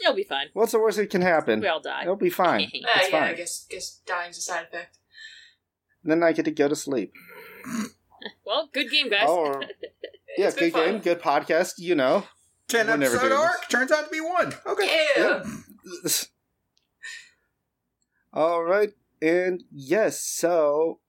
[0.00, 0.46] You'll be fine.
[0.54, 1.60] What's the worst that can happen?
[1.60, 2.02] We all die.
[2.02, 2.62] It'll be fine.
[2.62, 4.98] Uh, It's yeah, I guess guess dying's a side effect.
[6.02, 7.12] Then I get to go to sleep.
[8.44, 9.24] Well, good game, guys.
[9.26, 9.60] Oh,
[10.38, 11.74] yeah, It's good game, good podcast.
[11.78, 12.24] You know.
[12.68, 14.54] ten We're never episode doing arc turns out to be one.
[14.66, 15.06] Okay.
[15.16, 15.42] Yeah.
[18.32, 18.90] All right,
[19.20, 21.00] and yes, so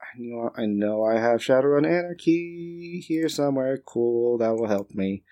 [0.00, 3.78] I know, I know I have Shadowrun Anarchy here somewhere.
[3.78, 5.24] Cool, that will help me.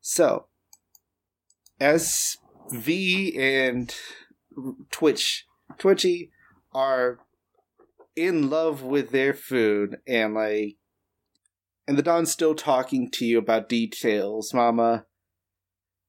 [0.00, 0.46] So,
[1.78, 2.38] as
[2.70, 3.94] V and
[4.90, 5.46] Twitch,
[5.78, 6.30] Twitchy
[6.72, 7.18] are
[8.16, 10.76] in love with their food and like
[11.86, 15.06] and the Don's still talking to you about details, Mama.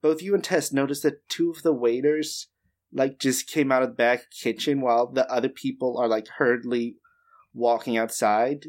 [0.02, 2.48] Both you and Tess notice that two of the waiters
[2.92, 6.96] like just came out of the back kitchen while the other people are like hurriedly
[7.52, 8.66] walking outside.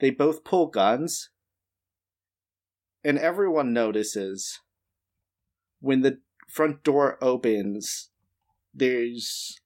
[0.00, 1.30] They both pull guns.
[3.04, 4.60] And everyone notices
[5.80, 8.10] when the front door opens,
[8.72, 9.58] there's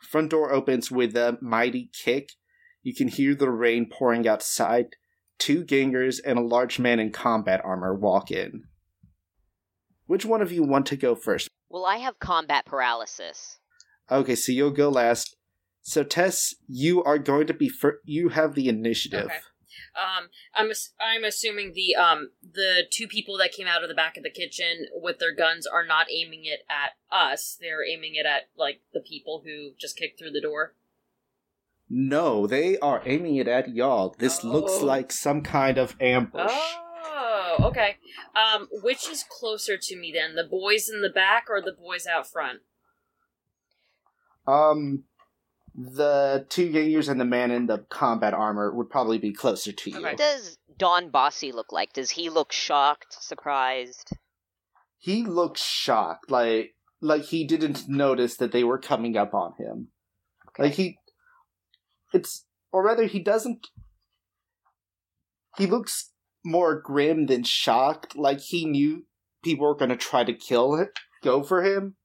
[0.00, 2.30] front door opens with a mighty kick.
[2.82, 4.96] You can hear the rain pouring outside.
[5.38, 8.64] Two gangers and a large man in combat armor walk in.
[10.06, 11.48] Which one of you want to go first?
[11.70, 13.58] Well, I have combat paralysis.
[14.10, 15.36] Okay, so you'll go last.
[15.82, 19.26] So Tess, you are going to be fir- you have the initiative.
[19.26, 19.36] Okay.
[19.94, 23.94] Um, I'm ass- I'm assuming the um the two people that came out of the
[23.94, 27.56] back of the kitchen with their guns are not aiming it at us.
[27.60, 30.74] They're aiming it at like the people who just kicked through the door.
[31.90, 34.14] No, they are aiming it at y'all.
[34.18, 34.84] This looks Oh.
[34.84, 36.50] like some kind of ambush.
[36.50, 36.87] Oh,
[37.60, 37.96] okay.
[38.34, 42.06] Um, which is closer to me then, the boys in the back or the boys
[42.06, 42.60] out front?
[44.46, 45.04] Um,
[45.74, 49.90] the two gangers and the man in the combat armor would probably be closer to
[49.90, 49.96] you.
[49.96, 50.04] Okay.
[50.04, 51.92] What does Don Bossy look like?
[51.92, 54.12] Does he look shocked, surprised?
[54.98, 59.88] He looks shocked, like like he didn't notice that they were coming up on him.
[60.58, 60.98] Like he,
[62.12, 63.68] it's or rather he doesn't.
[65.56, 66.10] He looks
[66.48, 68.16] more grim than shocked.
[68.16, 69.04] Like he knew
[69.44, 70.88] people were going to try to kill him,
[71.22, 71.96] go for him,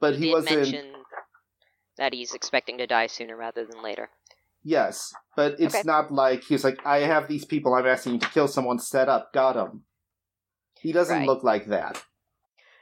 [0.00, 0.84] but he did wasn't.
[1.98, 4.10] that he's expecting to die sooner rather than later.
[4.62, 5.82] Yes, but it's Okay.
[5.84, 9.08] not like he's like, I have these people I'm asking you to kill someone, set
[9.08, 9.84] up, got him.
[10.80, 11.26] He doesn't Right.
[11.26, 12.02] look like that.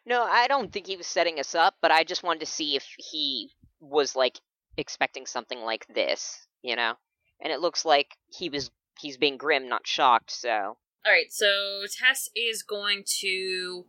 [0.07, 2.77] No, I don't think he was setting us up, but I just wanted to see
[2.77, 4.39] if he was like
[4.77, 6.95] expecting something like this, you know.
[7.41, 10.31] And it looks like he was he's being grim, not shocked.
[10.31, 10.77] So
[11.07, 13.85] All right, so Tess is going to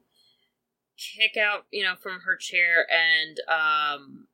[0.97, 4.28] kick out, you know, from her chair and um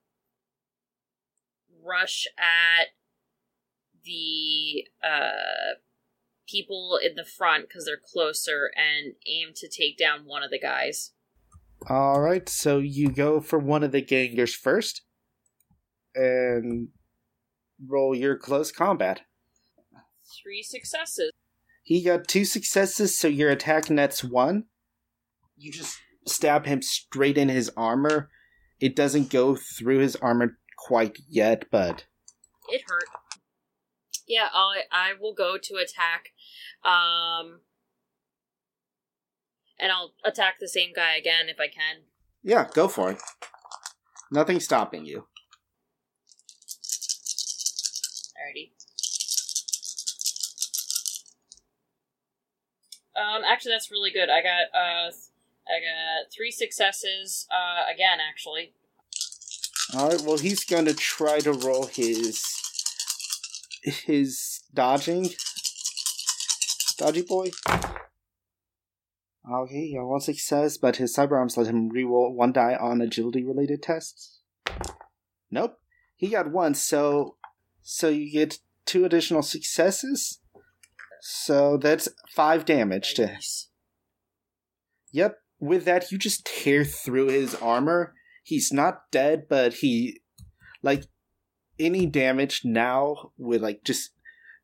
[1.84, 2.90] rush at
[4.04, 5.76] the uh
[6.48, 10.60] people in the front because they're closer and aim to take down one of the
[10.60, 11.12] guys.
[11.90, 15.02] All right, so you go for one of the gangers first,
[16.14, 16.90] and
[17.88, 19.22] roll your close combat.
[20.44, 21.32] Three successes.
[21.84, 24.66] He got two successes, so your attack net's one.
[25.58, 28.30] You just stab him straight in his armor.
[28.80, 32.06] It doesn't go through his armor quite yet, but
[32.70, 33.06] It hurt.
[34.28, 36.30] Yeah, I I will go to attack,
[36.86, 37.62] um,
[39.80, 42.04] and I'll attack the same guy again if I can.
[42.44, 43.22] yeah, go for it.
[44.32, 45.28] Nothing's stopping you.
[48.38, 48.72] Alrighty.
[53.22, 54.30] Um, actually, that's really good.
[54.30, 55.12] I got uh,
[55.68, 57.48] I got three successes.
[57.52, 58.74] Uh, again, actually.
[59.96, 60.22] All right.
[60.22, 62.44] Well, he's going to try to roll his
[63.84, 65.30] his dodging.
[66.98, 67.52] Dodgy boy.
[69.52, 73.44] Okay, yeah, one success, but his cyber arms let him re-roll one die on agility
[73.44, 74.42] related tests.
[75.50, 75.80] Nope,
[76.16, 76.76] he got one.
[76.76, 77.38] So,
[77.82, 80.41] so you get two additional successes.
[81.22, 83.38] So that's five damage to.
[85.12, 85.38] Yep.
[85.60, 88.16] With that, you just tear through his armor.
[88.44, 90.22] He's not dead, but he,
[90.82, 91.04] like,
[91.80, 94.10] any damage now would, like, just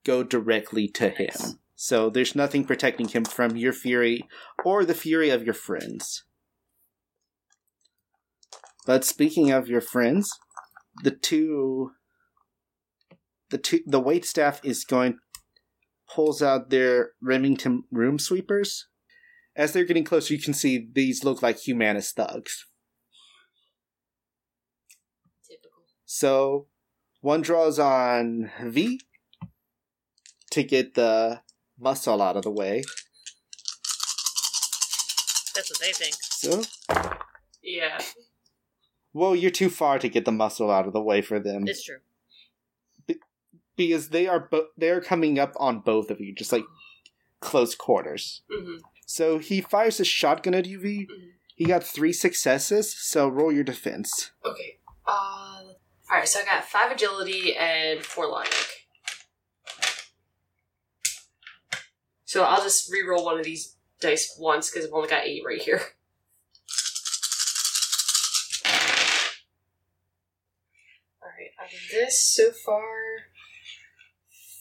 [0.04, 1.28] go directly to him.
[1.30, 1.56] Nice.
[1.76, 4.28] So there's nothing protecting him from your fury
[4.66, 6.24] or the fury of your friends.
[8.88, 10.32] But speaking of your friends,
[11.04, 11.92] the two,
[13.52, 15.20] the two, the wait staff is going,
[16.14, 18.88] pulls out their Remington room sweepers
[19.58, 22.68] as they're getting closer, you can see these look like humanist thugs.
[25.50, 25.72] Typical.
[26.06, 26.68] So,
[27.22, 29.02] one draws on V
[30.52, 31.42] to get the
[31.80, 32.84] muscle out of the way.
[35.56, 36.16] That's what they think.
[36.22, 36.62] So,
[37.64, 38.00] Yeah.
[39.12, 41.84] well, you're too far to get the muscle out of the way for them It's
[41.84, 41.98] true
[43.78, 46.66] because they are bo- they are coming up on both of you, just like
[47.40, 48.42] close quarters.
[48.52, 48.78] Mm-hmm.
[49.06, 50.84] So he fires his shotgun at UV.
[50.84, 51.28] Mm-hmm.
[51.56, 54.32] He got three successes, so roll your defense.
[54.46, 54.78] Okay.
[55.08, 55.64] Uh,
[56.12, 56.28] all right.
[56.28, 58.54] So I got five agility and four logic.
[62.26, 65.62] So I'll just re-roll one of these dice once because I've only got eight right
[65.62, 65.82] here.
[71.24, 71.70] All right.
[71.90, 72.84] This so far,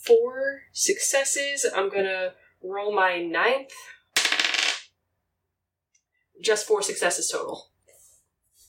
[0.06, 1.66] four successes.
[1.74, 3.72] I'm gonna roll my ninth.
[6.42, 7.70] Just four successes total.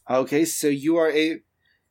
[0.10, 1.42] Okay, so you are a.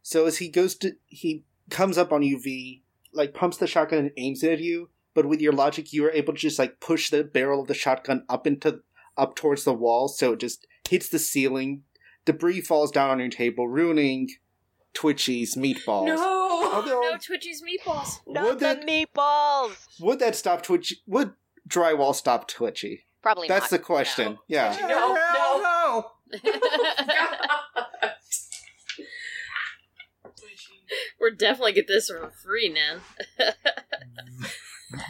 [0.03, 0.93] So as he goes to.
[1.07, 2.83] He comes up on you, V,
[3.13, 6.13] like pumps the shotgun and aims it at you, but with your logic, you are
[6.13, 8.81] able to just like push the barrel of the shotgun up into.
[9.17, 11.83] up towards the wall, so it just hits the ceiling.
[12.27, 14.29] Debris falls down on your table, ruining
[14.93, 16.07] Twitchy's meatballs.
[16.07, 16.36] No!
[16.68, 18.20] Oh, Although, No Twitchy's meatballs.
[18.26, 20.00] Not Would the that- meatballs.
[20.00, 20.96] would that stop Twitchy?
[21.07, 21.33] Would
[21.68, 23.07] drywall stop Twitchy?
[23.22, 23.55] Probably not.
[23.61, 23.79] That's not.
[23.81, 24.33] the question.
[24.35, 24.38] No.
[24.48, 24.76] Yeah.
[24.81, 26.11] No, no.
[26.42, 26.50] no.
[31.20, 33.00] We're definitely get this for free, Nan.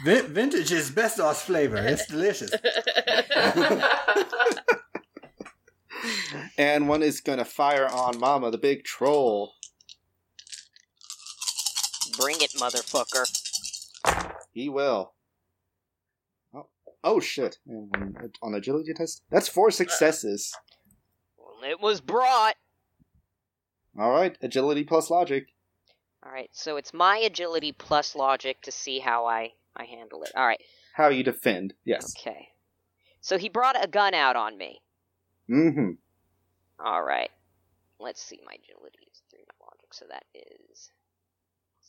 [0.03, 1.77] Vin- vintage is best sauce flavor.
[1.77, 2.51] It's delicious.
[6.59, 9.53] And one is gonna fire on Mama, the big troll.
[12.19, 13.25] Bring it, motherfucker.
[14.51, 15.13] He will.
[16.53, 16.67] Oh,
[17.03, 17.57] oh shit!
[17.67, 19.21] And on agility test.
[19.29, 20.53] That's four successes.
[21.37, 22.55] Well, it was brought.
[23.99, 25.47] All right, agility plus logic.
[26.25, 30.31] All right, so it's my agility plus logic to see how I I handle it.
[30.35, 30.61] All right,
[30.93, 31.73] How you defend?
[31.85, 32.13] Yes.
[32.19, 32.49] okay.
[33.21, 34.81] So he brought a gun out on me.
[35.49, 35.91] Mm-hmm.
[36.83, 37.29] All right.
[37.99, 38.39] Let's see.
[38.45, 40.91] My agility is three my logic, so that is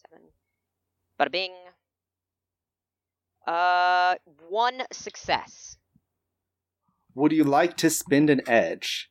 [0.03, 0.27] seven.
[1.19, 1.53] Bada bing.
[3.47, 4.17] Uh,
[4.49, 5.77] one success.
[7.15, 9.11] Would you like to spend an edge?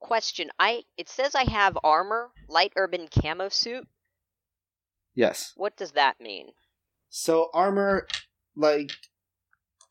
[0.00, 3.86] Question: I it says I have armor, light urban camo suit.
[5.14, 5.52] Yes.
[5.56, 6.52] What does that mean?
[7.08, 8.06] So armor,
[8.56, 8.92] like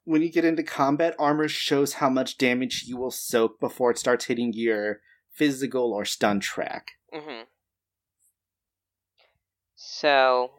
[0.06, 3.98] when you get into combat, armor shows how much damage you will soak before it
[3.98, 5.02] starts hitting your
[5.34, 6.92] physical or stun track.
[7.14, 7.44] Mm-hmm.
[9.78, 10.52] So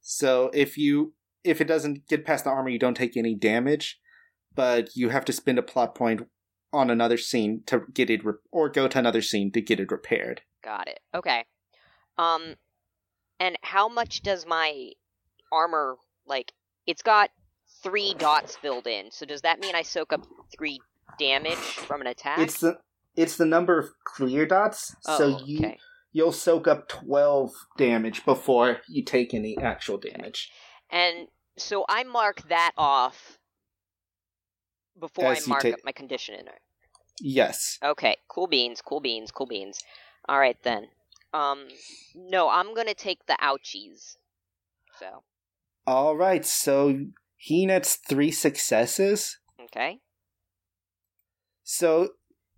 [0.00, 3.98] So if you if it doesn't get past the armor, you don't take any damage,
[4.54, 6.28] but you have to spend a plot point
[6.72, 9.90] on another scene to get it, re- or go to another scene to get it
[9.90, 10.42] repaired.
[10.62, 11.00] got it.
[11.14, 11.44] Okay.
[12.16, 12.54] Um,
[13.40, 14.92] and how much does my
[15.50, 15.96] armor
[16.26, 16.52] like?
[16.86, 17.30] It's got
[17.82, 19.10] three dots filled in.
[19.10, 20.80] So does that mean I soak up three
[21.18, 22.38] damage from an attack?
[22.38, 22.78] It's the
[23.16, 25.78] it's the number of clear dots, oh, so you okay.
[26.12, 30.50] You'll soak up twelve damage before you take any actual damage.
[30.90, 33.38] And so I mark that off
[34.98, 36.60] before As I mark take- up my condition in it.
[37.20, 37.78] Yes.
[37.84, 39.80] Okay, cool beans, cool beans, cool beans.
[40.28, 40.88] All right then.
[41.34, 41.68] Um,
[42.14, 44.16] no, I'm gonna take the ouchies.
[44.98, 45.22] So
[45.86, 46.44] All right.
[46.44, 49.38] So he nets three successes.
[49.60, 49.98] okay.
[51.64, 52.10] So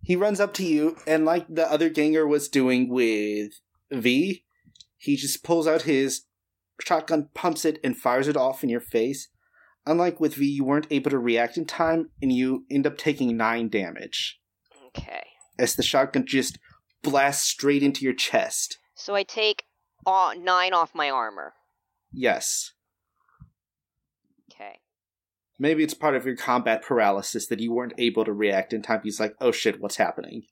[0.05, 3.51] he runs up to you, and like the other ganger was doing with
[3.91, 4.43] V,
[4.97, 6.23] he just pulls out his
[6.81, 9.29] shotgun, pumps it, and fires it off in your face.
[9.85, 13.35] Unlike with V, you weren't able to react in time, and you end up taking
[13.37, 14.39] nine damage
[14.87, 15.23] Okay.
[15.59, 16.57] as the shotgun just
[17.03, 18.77] blasts straight into your chest.
[18.95, 19.65] So I take
[20.07, 21.53] uh, nine off my armor.
[22.11, 22.71] Yes.
[25.57, 25.69] Okay.
[25.69, 29.01] Maybe it's part of your combat paralysis that you weren't able to react in time.
[29.03, 30.43] He's like, oh shit, what's happening?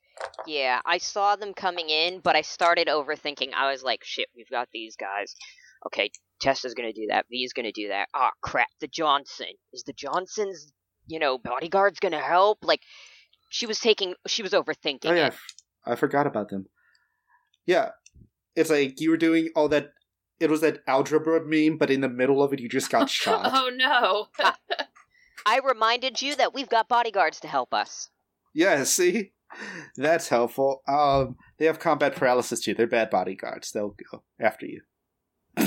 [0.48, 3.50] Yeah, I saw them coming in, but I started overthinking.
[3.56, 5.36] I was like, shit, we've got these guys.
[5.88, 7.26] Okay, Tessa's gonna do that.
[7.30, 8.08] V's gonna do that.
[8.13, 9.48] Ah, crap, the Johnson.
[9.74, 10.72] Is the Johnson's,
[11.08, 12.60] you know, bodyguards gonna help?
[12.63, 12.82] Like,
[13.50, 15.34] she was taking, she was overthinking Oh yeah, I it.
[15.34, 15.46] f-
[15.86, 16.68] I forgot about them.
[17.66, 17.89] Yeah,
[18.56, 19.89] it's like you were doing all that.
[20.39, 23.50] It was that algebra meme, but in the middle of it, you just got shot.
[23.54, 24.28] Oh no.
[25.45, 28.10] I reminded you that we've got bodyguards to help us.
[28.53, 29.32] Yeah, see,
[29.95, 30.82] that's helpful.
[30.88, 32.73] Um, they have combat paralysis too.
[32.73, 33.71] They're bad bodyguards.
[33.71, 34.82] They'll go after you.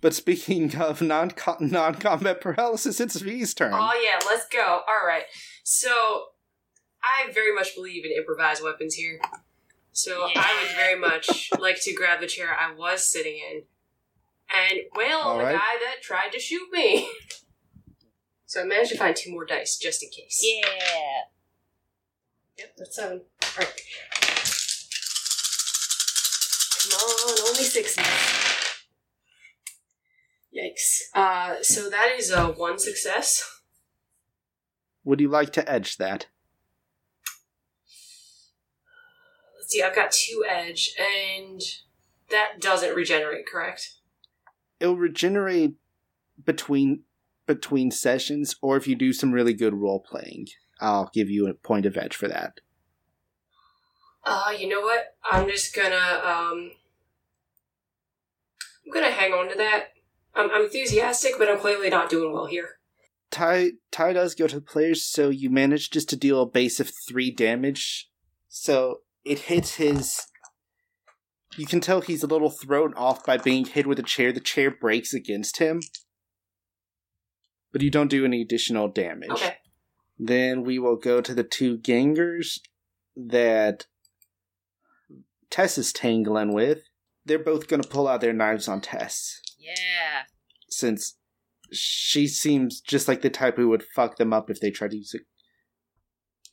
[0.00, 3.72] but speaking of non non combat paralysis, it's V's turn.
[3.74, 4.62] Oh yeah, let's go.
[4.62, 5.24] All right.
[5.62, 6.24] So
[7.02, 9.20] I very much believe in improvised weapons here.
[9.92, 10.44] So Yeah.
[10.44, 13.62] I would very much like to grab the chair I was sitting in
[14.54, 17.08] and wail on All the guy that tried to shoot me.
[18.54, 20.40] So I managed to find two more dice just in case.
[20.40, 20.62] yeah.
[22.56, 23.22] Yep, that's seven.
[23.42, 23.80] Alright.
[26.78, 28.04] Come on, only six now.
[30.56, 31.00] Yikes.
[31.16, 33.60] Uh, so that is uh, one success.
[35.02, 36.28] Would you like to edge that?
[39.56, 41.60] Let's see, I've got two edge, and
[42.30, 43.94] that doesn't regenerate, correct?
[44.78, 45.74] It'll regenerate
[46.44, 47.02] between
[47.46, 50.48] between sessions, or if you do some really good role playing,
[50.80, 52.60] I'll give you a point of edge for that.
[54.24, 55.16] Uh, you know what?
[55.30, 56.70] I'm just gonna um,
[58.86, 59.88] I'm gonna hang on to that.
[60.34, 62.78] I'm, I'm enthusiastic, but I'm clearly not doing well here.
[63.30, 66.80] Ty Ty does go to the players, so you manage just to deal a base
[66.80, 68.10] of three damage.
[68.48, 70.26] So it hits his.
[71.56, 74.32] You can tell he's a little thrown off by being hit with a chair.
[74.32, 75.80] The chair breaks against him,
[77.74, 79.30] but you don't do any additional damage.
[79.32, 79.56] Okay.
[80.16, 82.60] Then we will go to the two gangers
[83.16, 83.86] that
[85.50, 86.82] Tess is tangling with.
[87.26, 90.22] They're both going to pull out their knives on Tess Yeah.
[90.70, 91.16] since
[91.72, 94.96] she seems just like the type who would fuck them up if they tried to
[94.98, 95.22] use it.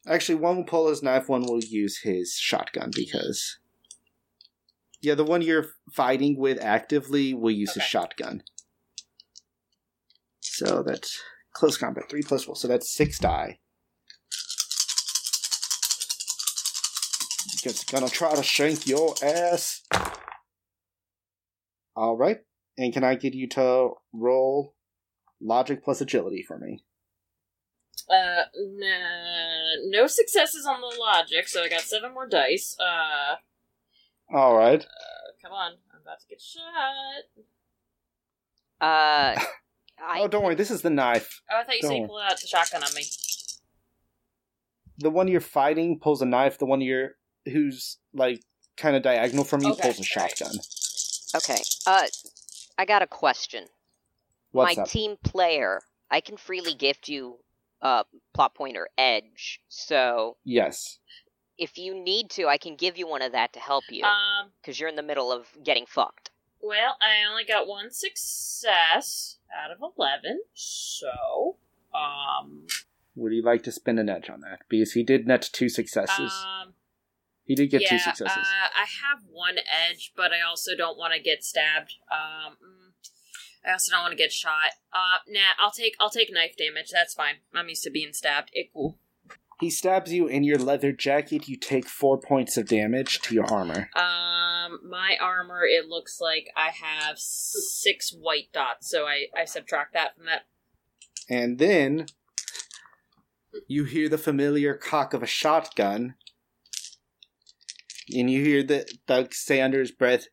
[0.08, 3.60] Actually, one will pull his knife, one will use his shotgun because.
[5.02, 7.90] Yeah, the one you're fighting with actively will use his Okay.
[7.90, 8.42] shotgun.
[10.42, 11.22] So that's
[11.54, 13.60] close combat, 3 plus 4, so that's 6 die.
[17.62, 19.84] Just gonna try to shank your ass.
[21.96, 22.40] Alright,
[22.78, 24.74] and can I get you to roll
[25.40, 26.84] logic plus agility for me?
[28.10, 32.76] Uh, nah, no successes on the logic, so I got seven more dice.
[32.80, 33.36] Uh,
[34.36, 34.82] All right.
[34.84, 37.24] uh come on, I'm about to get shot.
[38.82, 39.40] Uh,
[40.04, 40.56] I oh, don't worry.
[40.56, 41.42] This is the knife.
[41.52, 42.02] Oh, I thought you said Don't.
[42.02, 43.04] you pulled out the shotgun on me.
[44.98, 46.58] The one you're fighting pulls a knife.
[46.58, 47.12] The one you're
[47.46, 48.42] who's like
[48.78, 50.52] kind of diagonal from you Okay, pulls a shotgun.
[51.36, 51.62] okay.
[51.86, 52.08] Uh,
[52.78, 53.66] I got a question.
[54.52, 54.90] What's My up?
[54.90, 57.38] team player, I can freely gift you
[57.82, 59.62] uh plot pointer edge.
[59.70, 60.98] So yes.
[61.58, 64.52] if you need to, I can give you one of that to help you Um,
[64.62, 66.31] because you're in the middle of getting fucked.
[66.62, 71.58] Well, I only got one success out of eleven, so
[71.94, 72.68] um,
[73.16, 74.62] Would you like to spend an edge on that?
[74.70, 76.32] Because he did net two successes.
[76.46, 76.74] um,
[77.44, 78.38] he did get yeah, two successes.
[78.38, 81.96] Uh, I have one edge, but I also don't want to get stabbed.
[82.12, 82.56] Um,
[83.66, 84.72] I also don't want to get shot.
[84.94, 86.90] Uh, nah, I'll take I'll take knife damage.
[86.92, 87.36] That's fine.
[87.54, 88.50] I'm used to being stabbed.
[88.54, 88.98] It cool.
[89.62, 91.48] He stabs you in your leather jacket.
[91.48, 93.90] You take four points of damage to your armor.
[93.96, 95.64] Um, my armor.
[95.64, 100.42] It looks like I have six white dots, so I I subtract that from that.
[101.30, 102.08] And then
[103.68, 106.16] you hear the familiar cock of a shotgun.
[108.14, 110.26] And you hear the Doug say under his breath,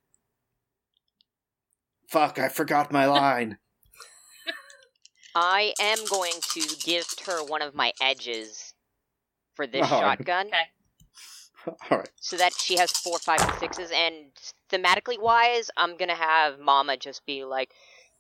[2.08, 3.58] Fuck, I forgot my line.
[5.34, 8.67] I am going to gift her one of my edges
[9.59, 10.00] for this Oh.
[10.00, 11.76] shotgun, Okay.
[11.90, 12.11] Alright.
[12.20, 13.90] so that she has four, five, and sixes.
[13.92, 14.26] And
[14.70, 17.74] thematically wise, I'm gonna have Mama just be like,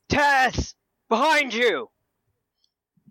[0.08, 0.74] "Tess,
[1.08, 1.90] behind you."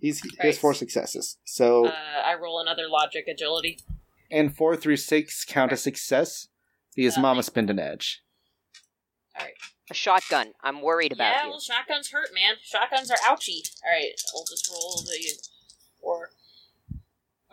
[0.02, 1.38] He's, he has four successes.
[1.46, 1.92] So, Uh,
[2.26, 3.80] I roll another logic agility.
[4.30, 6.50] and four through six count as success
[6.94, 8.22] because Uh, Mama spent an edge.
[9.40, 9.54] All right.
[9.90, 10.54] A shotgun.
[10.62, 11.50] I'm worried about yeah, you.
[11.52, 12.56] well, shotguns hurt, man.
[12.62, 13.64] Shotguns are ouchy.
[13.86, 15.40] All right, I'll just roll the
[16.02, 16.32] four.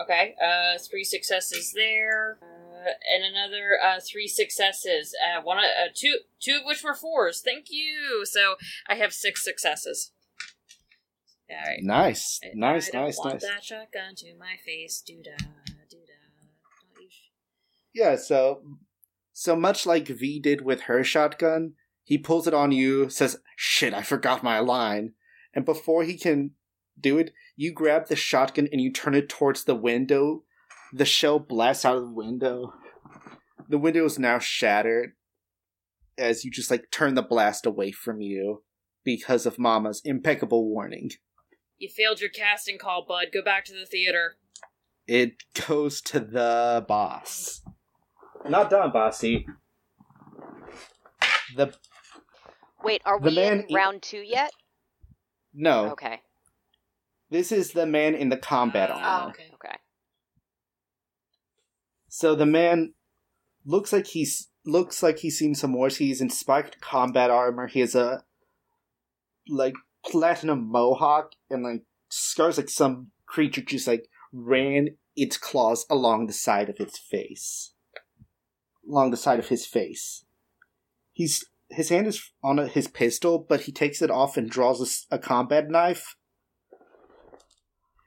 [0.01, 5.15] Okay, uh, three successes there, uh, and another uh, three successes.
[5.25, 7.41] Uh, one, uh, two, two of which were fours.
[7.45, 8.25] Thank you.
[8.27, 8.57] So
[8.89, 10.11] I have six successes.
[11.51, 11.79] All right.
[11.83, 12.41] Nice.
[12.43, 13.43] I- Nice, I nice, nice.
[13.43, 15.03] that shotgun to my face.
[15.07, 15.37] Do da,
[15.91, 16.13] do da.
[16.97, 17.31] Don't you sh-
[17.93, 18.63] Yeah, so
[19.33, 23.95] so much like V did with her shotgun, he pulls it on you, says, "Shit,
[23.95, 25.15] I forgot my line."
[25.55, 26.53] And before he can
[26.99, 30.43] do it, you grab the shotgun and you turn it towards the window.
[30.93, 32.75] The shell blasts out of the window.
[33.69, 35.13] The window is now shattered
[36.17, 38.63] as you just like turn the blast away from you
[39.05, 41.11] because of Mama's impeccable warning.
[41.79, 43.27] You failed your casting call, bud.
[43.33, 44.37] Go back to the theater.
[45.07, 45.35] It
[45.67, 47.63] goes to the boss.
[48.49, 49.47] Not done, bossy.
[51.57, 51.75] The
[52.83, 54.53] Wait, are The we man in e- round two yet?
[55.53, 56.21] no, Okay.
[57.35, 59.25] This is the man in the combat Ah, armor.
[59.27, 59.51] Oh, okay.
[59.55, 59.77] Okay.
[62.09, 62.95] So the man
[63.67, 65.97] looks like he's looks like he's seen some wars.
[65.97, 67.67] He's in spiked combat armor.
[67.67, 68.23] He has a
[69.49, 69.75] like
[70.07, 76.33] platinum mohawk and like scars like some creature just like ran its claws along the
[76.33, 77.73] side of its face.
[78.89, 80.25] Along the side of his face.
[81.13, 85.09] He's his hand is on a, his pistol, but he takes it off and draws
[85.11, 86.15] a, a combat knife.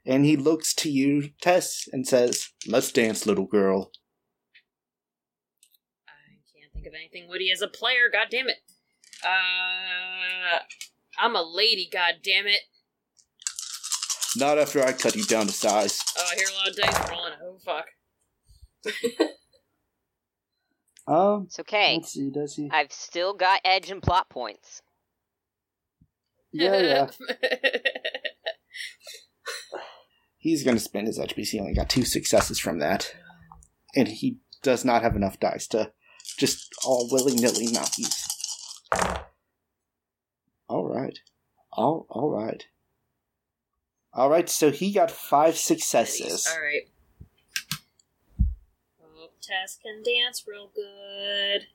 [0.07, 3.91] And he looks to you, Tess, and says, Let's dance, little girl.
[6.07, 8.09] I can't think of anything Woody as a player.
[8.11, 8.57] God damn it.
[9.21, 10.59] Uh,
[11.19, 11.89] I'm a lady.
[11.91, 12.61] God damn it.
[14.37, 15.99] Not after I cut you down to size.
[16.17, 17.33] Oh, I hear a lot of dice rolling.
[17.43, 17.87] Oh fuck.
[21.09, 21.95] Um, It's okay.
[21.95, 22.29] let's see.
[22.29, 22.69] Does he?
[22.69, 24.81] I've still got edge and plot points.
[26.51, 27.09] Yeah, yeah.
[30.47, 31.49] He's going to spend his HBC.
[31.49, 33.13] He only got two successes from that,
[33.93, 35.91] and he does not have enough dice to
[36.37, 38.25] just all willy nilly not use.
[40.69, 41.19] All right,
[41.73, 42.65] all all right,
[44.13, 44.47] all right.
[44.47, 46.47] So he got five successes.
[46.49, 46.87] All right.
[49.41, 51.67] Tess can dance real good.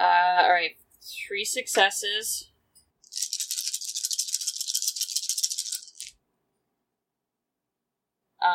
[0.00, 0.76] Uh, all right.
[1.00, 2.50] Three successes.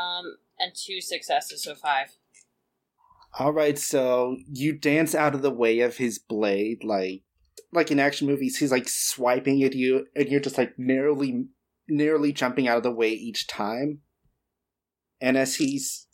[0.02, 2.16] Um, and two successes, so five.
[3.40, 7.24] All right, so you dance out of the way of his blade, like
[7.72, 8.58] like in action movies.
[8.58, 11.46] He's like swiping at you, and you're just like narrowly,
[11.88, 14.00] narrowly jumping out of the way each time.
[15.22, 16.08] And as he's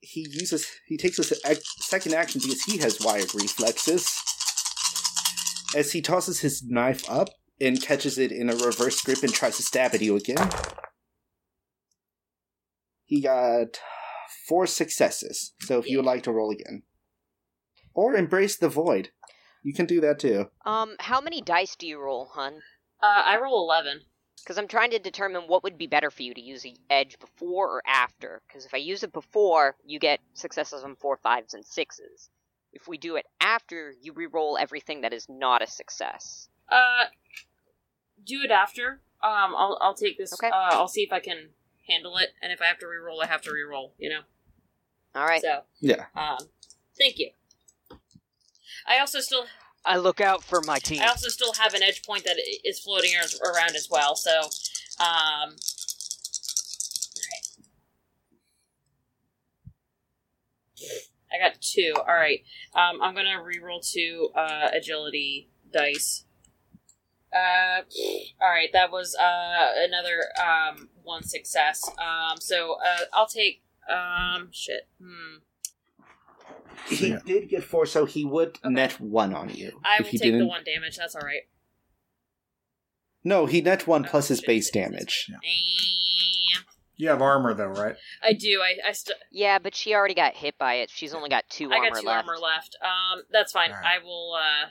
[0.00, 4.10] he uses he takes a second action because he has wired reflexes.
[5.76, 7.28] As he tosses his knife up
[7.60, 10.50] and catches it in a reverse grip and tries to stab at you again.
[13.10, 13.80] He got
[14.46, 15.52] four successes.
[15.62, 16.84] So if you would like to roll again.
[17.92, 19.08] Or embrace the void.
[19.64, 20.46] You can do that too.
[20.64, 22.60] Um, how many dice do you roll, hun?
[23.02, 24.02] Uh, I roll 11.
[24.40, 27.18] Because I'm trying to determine what would be better for you to use the edge
[27.18, 28.42] before or after.
[28.46, 32.30] Because if I use it before, you get successes on four, fives, and sixes.
[32.72, 36.48] If we do it after, you re-roll everything that is not a success.
[36.70, 37.06] Uh,
[38.24, 39.00] do it after.
[39.20, 40.32] Um, I'll I'll take this.
[40.32, 40.48] Okay.
[40.48, 41.50] Uh, I'll see if I can
[41.88, 43.94] handle it, and if I have to re-roll, I have to re-roll.
[43.98, 44.20] You know.
[45.14, 45.42] All right.
[45.42, 46.06] So, Yeah.
[46.14, 46.48] um,
[46.96, 47.30] thank you.
[48.86, 49.46] I also still
[49.84, 51.00] I look out for my team.
[51.02, 54.14] I also still have an edge point that is floating around as well.
[54.14, 54.40] So,
[55.00, 55.56] um,
[57.16, 57.46] alright.
[61.32, 61.94] I got two.
[61.96, 62.44] All right.
[62.74, 66.24] Um, I'm gonna re-roll two uh, agility dice.
[67.32, 67.82] Uh,
[68.40, 68.70] all right.
[68.72, 71.80] That was uh another um one success.
[71.98, 74.88] Um, so uh, I'll take um shit.
[75.02, 75.36] Hmm.
[76.88, 77.18] He Yeah.
[77.24, 78.74] did get four, so he would Okay.
[78.74, 79.80] net one on you.
[79.84, 80.40] I if will he take didn't.
[80.40, 80.96] the one damage.
[80.96, 81.42] That's all right.
[83.22, 85.24] No, he net one Oh, plus his base six, six, damage.
[85.26, 85.38] six.
[85.42, 86.64] Damn.
[86.96, 87.96] You have armor though, right?
[88.22, 88.60] I do.
[88.62, 89.16] I I still.
[89.30, 90.90] Yeah, but she already got hit by it.
[90.90, 92.28] She's only got two I armor got two left.
[92.28, 92.76] armor left.
[92.82, 93.70] Um, that's fine.
[93.70, 93.84] Alright.
[94.00, 94.34] I will.
[94.34, 94.66] Uh,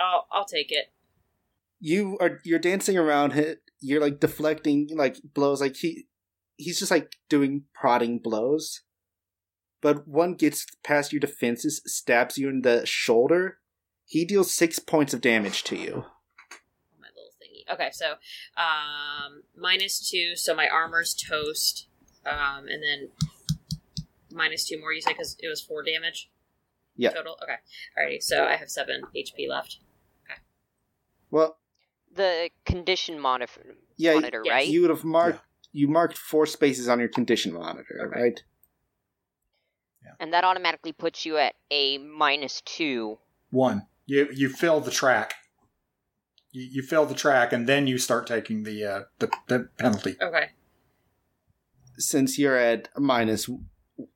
[0.00, 0.92] I'll I'll take it.
[1.80, 3.56] You are you're dancing around him.
[3.80, 5.60] You're like deflecting like blows.
[5.60, 6.06] Like he
[6.56, 8.82] he's just like doing prodding blows.
[9.80, 13.58] But one gets past your defenses, stabs you in the shoulder.
[14.06, 16.04] He deals six points of damage to you.
[16.98, 17.72] My little thingy.
[17.72, 18.14] Okay, so
[18.56, 20.34] um, minus two.
[20.36, 21.88] So my armor's toast.
[22.24, 23.08] Um, and then
[24.32, 24.92] minus two more.
[24.92, 26.30] You say because it was four damage.
[26.96, 27.10] Yeah.
[27.10, 27.36] Total.
[27.42, 27.56] Okay.
[27.98, 28.22] Alrighty.
[28.22, 29.78] So I have seven HP left.
[30.24, 30.40] Okay.
[31.30, 31.58] Well,
[32.14, 34.52] The condition monitor, yeah, monitor yes.
[34.52, 34.66] right?
[34.68, 35.40] you would have marked
[35.72, 38.20] you marked four spaces on your condition monitor, Okay.
[38.20, 38.42] right?
[40.18, 43.18] and that automatically puts you at a minus two.
[43.50, 43.86] One.
[44.06, 45.34] You you fill the track.
[46.52, 50.16] You, you fill the track, and then you start taking the uh, the, the penalty.
[50.22, 50.50] Okay.
[51.98, 53.50] Since you're at minus,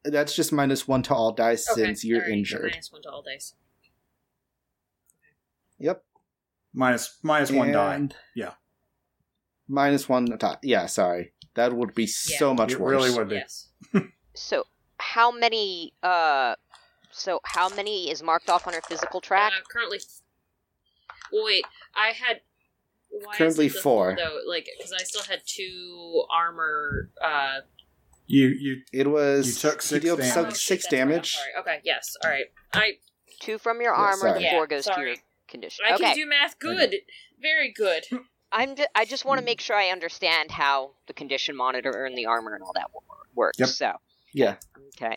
[0.04, 1.82] that's just minus one to all dice Okay.
[1.86, 2.70] since you're alright, injured.
[2.70, 3.54] Minus one to all dice.
[5.78, 6.04] Yep.
[6.72, 8.08] Minus minus one die.
[8.34, 8.52] Yeah.
[9.68, 10.56] Minus one die.
[10.62, 11.32] Yeah, sorry.
[11.54, 12.90] That would be so much It worse.
[12.92, 13.36] really would be.
[13.36, 13.68] Yes.
[14.34, 14.64] So
[14.98, 15.92] how many?
[16.04, 16.54] Uh,
[17.10, 19.52] so how many is marked off on her physical track?
[19.52, 19.98] Uh, currently.
[21.32, 21.64] Well, wait,
[21.96, 22.40] I had.
[23.10, 24.14] Why is Currently it four.
[24.16, 27.10] Though, like, because I still had two armor.
[27.22, 27.60] Uh,
[28.26, 29.48] You you It was.
[29.48, 30.32] You took six dealt damage.
[30.34, 31.32] so- oh, six right, damage.
[31.34, 31.50] sorry.
[31.58, 31.80] Okay.
[31.84, 32.16] Yes.
[32.24, 32.46] All right.
[32.72, 32.92] I
[33.40, 34.34] Two from your Yeah, armor, sorry.
[34.38, 35.08] the Yeah, four goes to sorry.
[35.08, 35.16] your
[35.50, 35.84] condition.
[35.88, 36.94] I okay, can do math good.
[37.40, 38.04] Very good.
[38.52, 38.74] I'm.
[38.76, 42.26] Ju- I just want to make sure I understand how the condition monitor and the
[42.26, 43.02] armor and all that wo-
[43.34, 43.58] works.
[43.58, 43.68] Yep.
[43.68, 43.92] So
[44.32, 44.56] Yeah.
[44.96, 45.14] okay,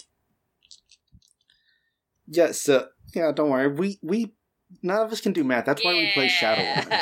[2.27, 2.89] Yeah, so.
[3.15, 3.67] Yeah, don't worry.
[3.67, 3.99] We.
[4.01, 4.33] we
[4.81, 5.65] None of us can do math.
[5.65, 6.89] That's why we play Shadow.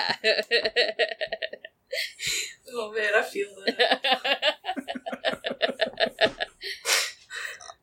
[2.74, 4.56] Oh man, I feel that.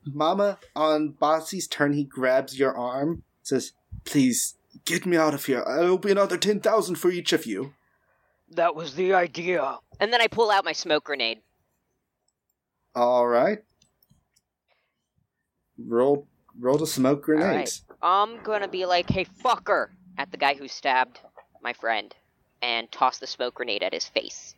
[0.07, 3.73] Mama, on Bossy's turn, he grabs your arm, says,
[4.05, 4.55] Please,
[4.89, 5.62] get me out of here.
[5.66, 7.74] I'll be another 10,000 for each of you.
[8.51, 9.78] that was the idea.
[10.01, 11.43] And then I pull out my smoke grenade.
[12.95, 13.59] All right.
[15.78, 16.26] Roll
[16.59, 17.84] roll the smoke grenades.
[18.03, 21.20] I'm gonna be like, "Hey, fucker!" at the guy who stabbed
[21.62, 22.14] my friend,
[22.62, 24.55] and toss the smoke grenade at his face.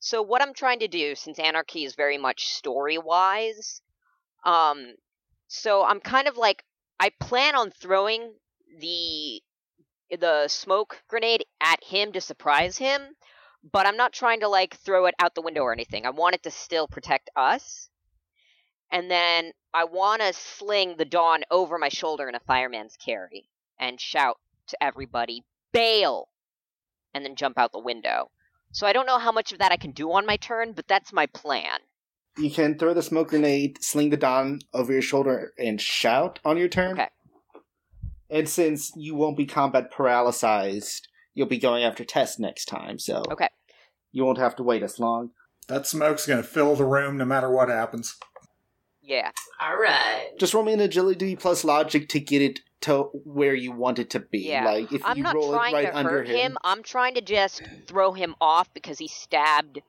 [0.00, 3.82] So what I'm trying to do, since Anarchy is very much story wise,
[4.44, 4.94] um,
[5.48, 6.64] so I'm kind of like
[6.98, 8.32] I plan on throwing
[8.80, 9.42] the
[10.10, 13.14] the smoke grenade at him to surprise him,
[13.72, 16.06] but I'm not trying to like throw it out the window or anything.
[16.06, 17.88] I want it to still protect us.
[18.90, 23.50] And then I want to sling the Don over my shoulder in a fireman's carry
[23.78, 24.38] and shout
[24.68, 26.28] to everybody, "Bail!"
[27.12, 28.30] and then jump out the window.
[28.72, 30.88] So I don't know how much of that I can do on my turn, but
[30.88, 31.80] that's my plan.
[32.36, 36.56] You can throw the smoke grenade, sling the Don over your shoulder, and shout on
[36.56, 36.92] your turn.
[36.92, 37.08] Okay.
[38.30, 43.22] And since you won't be combat paralyzed, you'll be going after Tess next time, so
[43.30, 43.48] Okay.
[44.12, 45.30] you won't have to wait as long.
[45.68, 48.16] That smoke's going to fill the room no matter what happens.
[49.02, 49.30] Yeah.
[49.60, 50.30] All right.
[50.38, 54.10] Just roll me an agility plus logic to get it to where you want it
[54.10, 54.40] to be.
[54.40, 54.64] Yeah.
[54.64, 56.58] Like if I'm you not roll trying it right to under hurt him.
[56.62, 59.80] I'm trying to just throw him off because he stabbed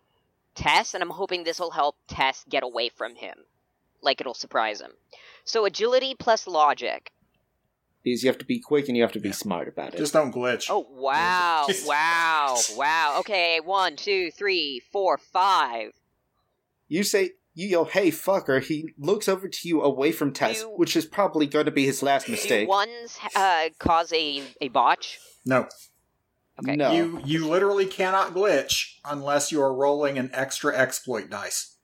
[0.55, 3.37] Tess, and I'm hoping this will help Tess get away from him.
[4.01, 4.91] Like it'll surprise him.
[5.43, 7.11] So agility plus logic.
[8.03, 9.97] Because you have to be quick and you have to be smart about it.
[9.97, 10.67] Just don't glitch.
[10.69, 13.15] Oh wow, wow, wow.
[13.19, 15.91] Okay, one, two, three, four, five.
[16.87, 20.69] you say you yell, "Hey, fucker!" He looks over to you away from Tess, You-
[20.69, 22.69] which is probably going to be his last Do mistake.
[22.69, 25.19] ones uh, cause a, a botch?
[25.45, 25.67] No.
[26.61, 26.75] Okay.
[26.75, 26.91] No.
[26.91, 31.75] You you literally cannot glitch unless you are rolling an extra exploit dice.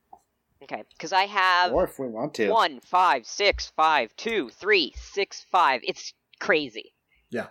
[0.66, 2.50] Okay, because I have or if we want to.
[2.50, 5.82] one, five, six, five, two, three, six, five.
[5.84, 6.94] It's crazy.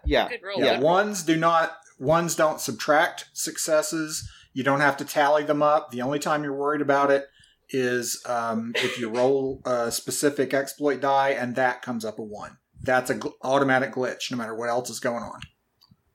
[0.05, 0.29] Yeah.
[0.29, 0.59] Good roll.
[0.59, 4.29] Yeah, ones do not ones don't subtract successes.
[4.53, 5.91] You don't have to tally them up.
[5.91, 7.27] The only time you're worried about it
[7.71, 12.59] is um, if you roll a specific exploit die and that comes up a one.
[12.83, 15.41] That's a gl- automatic glitch, no matter what else is going on.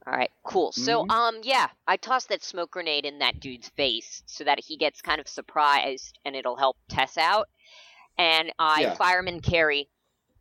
[0.10, 0.72] All right, cool.
[0.72, 1.12] So, Mhm.
[1.12, 5.04] um, yeah, I tossed that smoke grenade in that dude's face so that he gets
[5.04, 7.48] kind of surprised, and it'll help Tess out.
[8.18, 8.96] And I Yeah.
[8.96, 9.88] fireman carry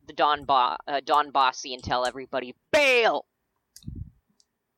[0.07, 3.27] the Don Bo- uh, Don Bossy and tell everybody bail.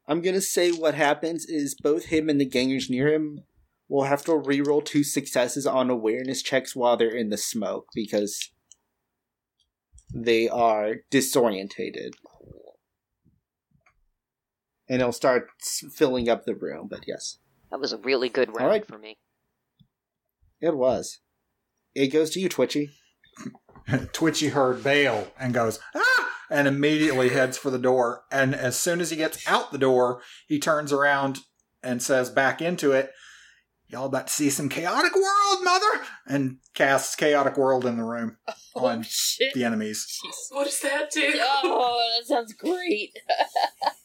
[0.09, 3.47] I'm gonna say what happens is both him and the gangers near him
[3.87, 8.51] will have to reroll two successes on awareness checks while they're in the smoke because
[10.13, 12.15] they are disorientated.
[14.91, 17.39] And it'll start filling up the room, but yes,
[17.71, 18.87] That was a really good round right.
[18.87, 19.15] for me.
[20.61, 21.21] it was.
[21.95, 22.91] It goes to you, Twitchy.
[24.13, 26.29] Twitchy heard bail and goes, ah!
[26.51, 28.25] And immediately heads for the door.
[28.33, 31.39] And as soon as he gets out the door, he turns around
[31.85, 33.13] and says back into it,
[33.89, 36.05] Y'all about to see some chaotic world, mother!
[36.27, 38.37] And casts chaotic world in the room
[38.77, 39.53] Oh on shit.
[39.55, 40.07] the enemies.
[40.25, 40.55] Jeez.
[40.57, 41.33] What does that do?
[41.37, 43.17] Oh, that sounds great.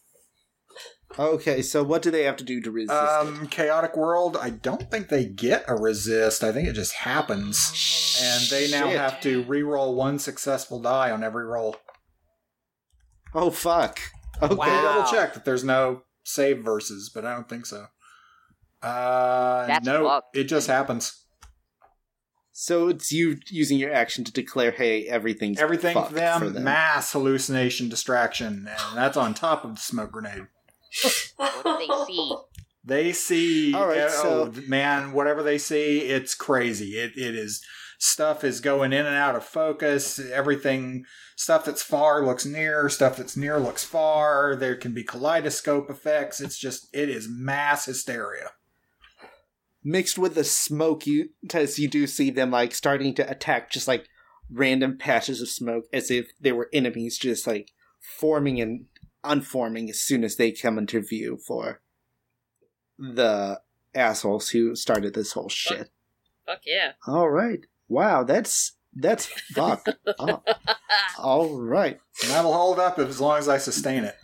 [1.17, 2.91] Okay, so what do they have to do to resist?
[2.93, 3.27] it?
[3.27, 6.43] Um, chaotic world, I don't think they get a resist.
[6.43, 8.19] I think it just happens.
[8.21, 8.99] And they now Shit.
[8.99, 11.77] have to re-roll one successful die on every roll.
[13.33, 13.99] Oh fuck.
[14.41, 14.55] Okay.
[14.55, 14.81] Wow.
[14.81, 17.87] double check that there's no save verses, but I don't think so.
[18.81, 20.35] Uh, That's no, fucked.
[20.37, 21.23] it just happens.
[22.51, 26.63] So it's you using your action to declare, "Hey, everything's Everything fucked them, for them.
[26.63, 30.47] mass hallucination distraction, and that's on top of the smoke grenade.
[31.37, 32.35] What do they see?
[32.87, 36.99] They see, All right, oh, so- man, whatever they see, it's crazy.
[36.99, 37.65] It it is
[37.97, 40.19] stuff is going in and out of focus.
[40.19, 41.03] Everything,
[41.35, 44.55] stuff that's far looks near, stuff that's near looks far.
[44.55, 46.39] There can be kaleidoscope effects.
[46.39, 48.51] It's just it is mass hysteria.
[49.83, 53.87] mixed with the smoke you as you do see them like starting to attack just
[53.87, 54.07] like
[54.51, 57.71] random patches of smoke as if they were enemies just like
[58.19, 58.85] forming and
[59.25, 61.81] unforming as soon as they come into view for
[62.97, 63.59] the
[63.93, 65.89] assholes who started this whole shit
[66.45, 66.93] Fuck yeah.
[67.07, 70.47] all right wow that's that's fucked up
[71.19, 74.15] all right And that'll hold up as long as I sustain it.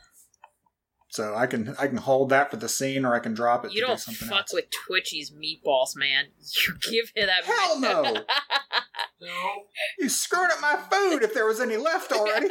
[1.10, 3.74] So I can I can hold that for the scene, or I can drop it
[3.74, 4.54] You to don't do something fuck else.
[4.54, 6.28] with Twitchy's meatballs, man.
[6.40, 7.44] You give him that.
[7.44, 8.02] Hell no!
[9.22, 9.50] No.
[10.00, 12.48] You screwed up my food if there was any left already.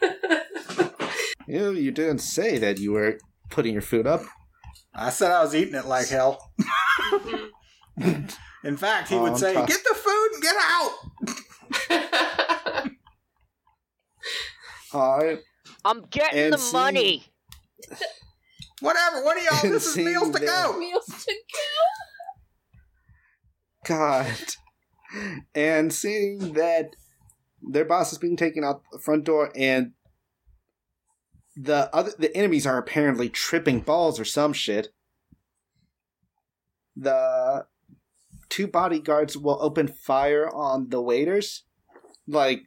[1.46, 3.18] you, you didn't say that you were
[3.50, 4.22] putting your food up
[4.94, 6.50] I said I was eating it like hell.
[7.98, 8.26] Mm-hmm.
[8.64, 10.92] In fact, he would oh, say, "Get the food and get out."
[14.92, 15.38] all right
[15.84, 17.24] I'm getting And the see- money.
[18.80, 19.22] Whatever.
[19.24, 19.64] What are y'all?
[19.64, 20.78] And This is meals to go.
[20.78, 21.34] Meals to
[23.86, 23.94] go.
[23.94, 24.26] God.
[25.54, 26.94] And seeing that
[27.62, 29.92] their boss is being taken out the front door and
[31.56, 34.88] the other the enemies are apparently tripping balls or some shit.
[36.96, 37.66] The
[38.48, 41.64] two bodyguards will open fire on the waiters,
[42.26, 42.62] like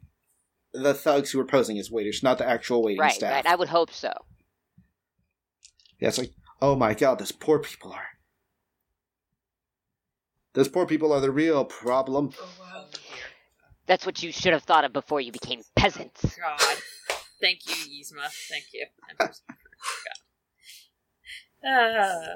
[0.74, 3.32] the thugs who are posing as waiters, not the actual waiting Right, staff.
[3.32, 3.46] right.
[3.46, 4.12] I would hope so.
[6.00, 6.32] Yeah, it's like,
[6.62, 8.08] oh my god, those poor people are.
[10.54, 12.32] Those poor people are the real problem.
[12.40, 12.86] Oh wow.
[13.86, 16.22] That's what you should have thought of before you became peasants.
[16.40, 16.78] God.
[17.42, 17.74] Thank you,
[18.04, 18.30] Yzma.
[18.50, 18.86] Thank you.
[21.66, 22.36] Ah.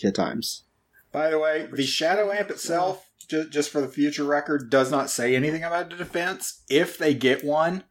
[0.00, 0.64] Good times.
[1.12, 5.10] By the way, the Shadow Amp itself, just, just for the future record, does not
[5.10, 6.62] say anything about the defense.
[6.68, 7.84] If they get one,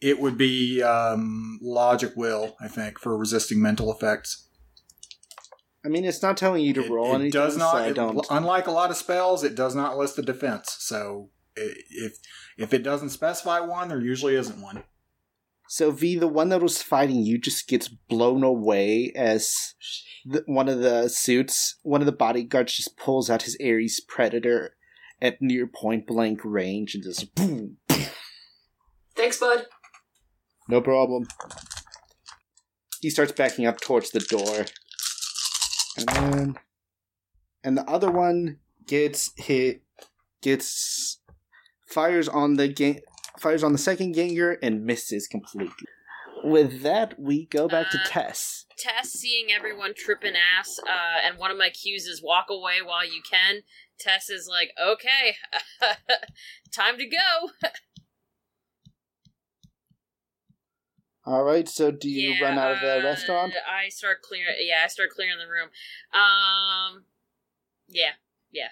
[0.00, 4.48] it would be um, Logic Will, I think, for resisting mental effects.
[5.84, 7.72] I mean, it's not telling you to It, roll it anything, does not.
[7.72, 8.24] so I it- don't.
[8.30, 10.76] unlike a lot of spells, it does not list the defense.
[10.80, 11.37] So i-
[11.90, 12.18] if
[12.56, 14.84] if it doesn't specify one, there usually isn't one.
[15.68, 19.74] So V, the one that was fighting you, just gets blown away as
[20.24, 24.76] the, one of the suits, one of the bodyguards, just pulls out his Ares Predator
[25.20, 27.76] at near point blank range and just boom.
[29.14, 29.66] Thanks, bud.
[30.68, 31.26] No problem.
[33.00, 34.64] He starts backing up towards the door,
[35.96, 36.56] and then,
[37.62, 39.82] and the other one gets hit,
[40.42, 41.17] gets
[41.88, 43.00] fires on the gang,
[43.38, 45.88] fires on the second ganger and misses completely.
[46.44, 48.66] With that, we go back to Uh, Tess.
[48.78, 53.04] Tess seeing everyone tripping ass, uh, and one of my cues is walk away while
[53.04, 53.62] you can.
[53.98, 55.36] Tess is like, okay,
[56.72, 57.50] time to go.
[61.26, 63.52] All right, so do you Yeah, run out of the uh, restaurant?
[63.68, 64.54] I start clearing.
[64.60, 65.68] Yeah, I start clearing the room.
[66.14, 67.04] Um,
[67.88, 68.12] yeah,
[68.50, 68.68] yeah.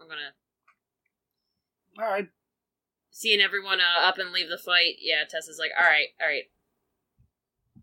[0.00, 0.32] I'm gonna
[1.98, 2.28] All right.
[3.16, 4.96] Seeing everyone uh, up and leave the fight.
[5.00, 6.42] Yeah, Tessa's like, all right, all right.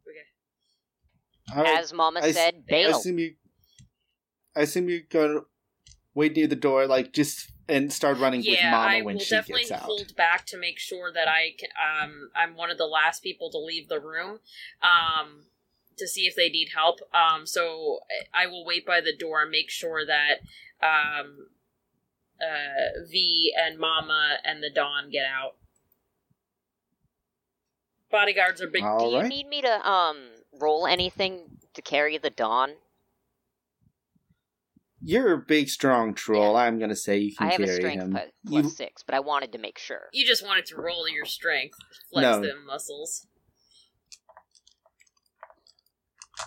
[0.07, 1.57] Okay.
[1.57, 1.79] All right.
[1.79, 2.97] As Mama I s- said, I bail.
[2.97, 3.35] assume you.
[4.55, 5.39] I assume you're gonna
[6.13, 9.29] wait near the door, like just and start running with Mama I when will she
[9.35, 9.83] definitely gets out.
[9.83, 11.69] I will definitely hold back to make sure that I can.
[12.03, 14.39] Um, I'm one of the last people to leave the room.
[14.83, 15.45] Um,
[15.97, 16.99] to see if they need help.
[17.13, 17.99] Um, so
[18.33, 20.39] I will wait by the door and make sure that
[20.81, 21.47] um,
[22.41, 25.55] uh, V and Mama and the Don get out.
[28.09, 28.83] Bodyguards are big.
[28.83, 29.29] All Do you right.
[29.29, 30.17] need me to um
[30.59, 32.71] roll anything to carry the Don?
[35.03, 36.55] You're a big, strong troll.
[36.55, 38.11] I'm gonna say you can I have carry a strength him.
[38.11, 40.09] plus, plus You- six, but I wanted to make sure.
[40.13, 41.77] You just wanted to roll your strength,
[42.11, 42.41] flex No.
[42.41, 43.25] them muscles.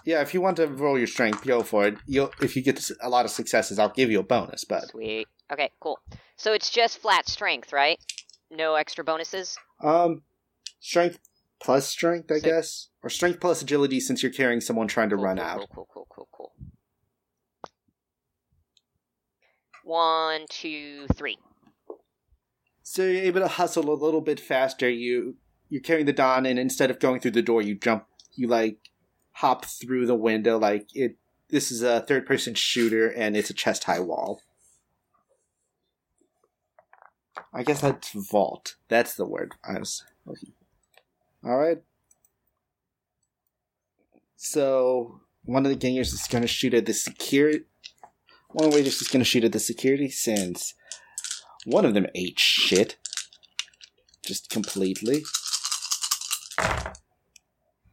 [0.05, 1.97] Yeah, if you want to roll your strength, go for it.
[2.07, 4.65] You'll if you get a lot of successes, I'll give you a bonus.
[4.65, 5.27] But Sweet.
[5.53, 5.99] Okay, cool.
[6.37, 7.99] So it's just flat strength, right?
[8.51, 9.57] No extra bonuses.
[9.83, 10.23] um,
[10.81, 11.19] strength
[11.63, 15.17] plus strength, I So- guess, or strength plus agility, since you're carrying someone trying to
[15.17, 15.59] Cool, run cool, out.
[15.59, 16.53] Cool, cool, cool, cool, cool.
[19.83, 21.39] One, two, three.
[22.83, 24.89] So you're able to hustle a little bit faster.
[24.89, 25.37] You
[25.69, 28.07] you're carrying the Don, and instead of going through the door, you jump.
[28.35, 28.79] You like
[29.35, 30.59] hop through the window.
[30.59, 31.17] Like it.
[31.51, 34.41] This is a third person shooter, and it's a chest high wall.
[37.53, 38.77] I guess that's vault.
[38.89, 40.53] That's the word I was looking.
[41.45, 41.83] All right.
[44.37, 47.65] So one of the gangers is going to shoot at the security.
[48.51, 50.75] One of the waiters is going to shoot at the security since
[51.65, 52.97] one of them ate shit.
[54.25, 55.25] Just completely.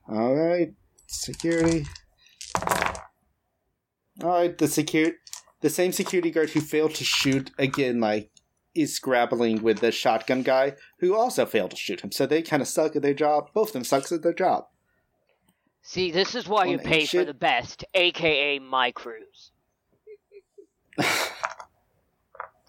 [0.09, 0.73] Alright.
[1.11, 1.85] Security.
[4.23, 5.11] Alright, the secure
[5.59, 8.31] the same security guard who failed to shoot again, like,
[8.73, 12.11] is grappling with the shotgun guy who also failed to shoot him.
[12.11, 13.51] So they kinda suck at their job.
[13.53, 14.67] Both of them sucks at their job.
[15.81, 19.51] See, this is why you pay ain't for the best, aka my cruise.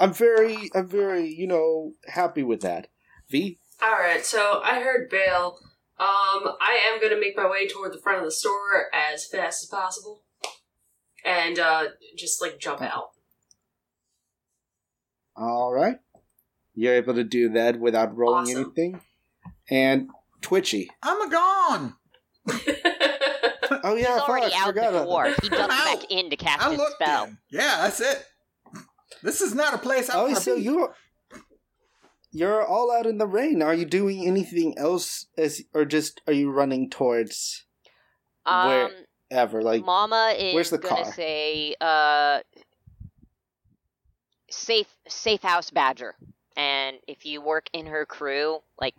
[0.00, 2.88] I'm very I'm very, you know, happy with that.
[3.30, 3.58] V?
[3.82, 5.60] Alright, so I heard bail.
[5.98, 9.62] Um, I am gonna make my way toward the front of the store as fast
[9.62, 10.22] as possible.
[11.24, 11.84] And, uh,
[12.16, 13.10] just, like, jump out.
[15.38, 15.98] Alright.
[16.74, 18.64] You're able to do that without rolling Awesome.
[18.64, 19.00] anything.
[19.70, 20.08] And
[20.40, 20.90] Twitchy.
[21.02, 21.94] I'm a gone.
[23.84, 25.24] Oh yeah, He's already fuck, out forgot the about door.
[25.24, 25.42] that.
[25.42, 27.24] He ducks I'm back in to cast I his looked spell.
[27.24, 27.38] in.
[27.50, 28.24] Yeah, that's it.
[29.22, 30.62] This is not a place I Oh, want to so be.
[30.62, 30.94] you're
[32.32, 33.62] you're all out in the rain.
[33.62, 37.66] Are you doing anything else as or just are you running towards
[38.46, 38.90] Um,
[39.30, 41.12] ever like Mama is where's the gonna car?
[41.12, 42.40] say, uh,
[44.50, 46.14] safe, safe house badger.
[46.56, 48.94] And if you work in her crew, like,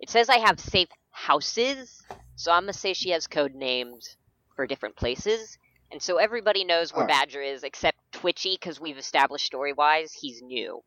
[0.00, 2.02] it says I have safe houses.
[2.36, 4.16] So I'm gonna say she has code names
[4.56, 5.58] for different places,
[5.92, 7.28] and so everybody knows where Alright.
[7.28, 10.82] Badger is except Twitchy because we've established story wise he's new.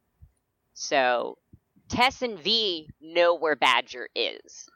[0.74, 1.38] So
[1.94, 4.68] Tess and V know where Badger is.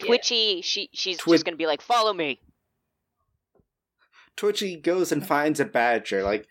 [0.00, 0.06] Yeah.
[0.06, 2.40] Twitchy, she she's Twi- just gonna be like, "Follow me."
[4.36, 6.22] Twitchy goes and finds a badger.
[6.22, 6.46] Like,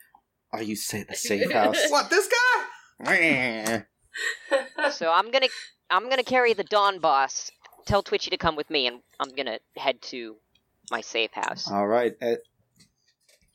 [0.52, 1.78] are you say the safe house?
[1.90, 3.86] What this guy?
[4.92, 5.48] So I'm gonna
[5.90, 7.52] I'm gonna carry the Don boss.
[7.86, 10.36] Tell Twitchy to come with me, and I'm gonna head to
[10.92, 11.70] my safe house.
[11.72, 12.14] All right.
[12.22, 12.36] Uh,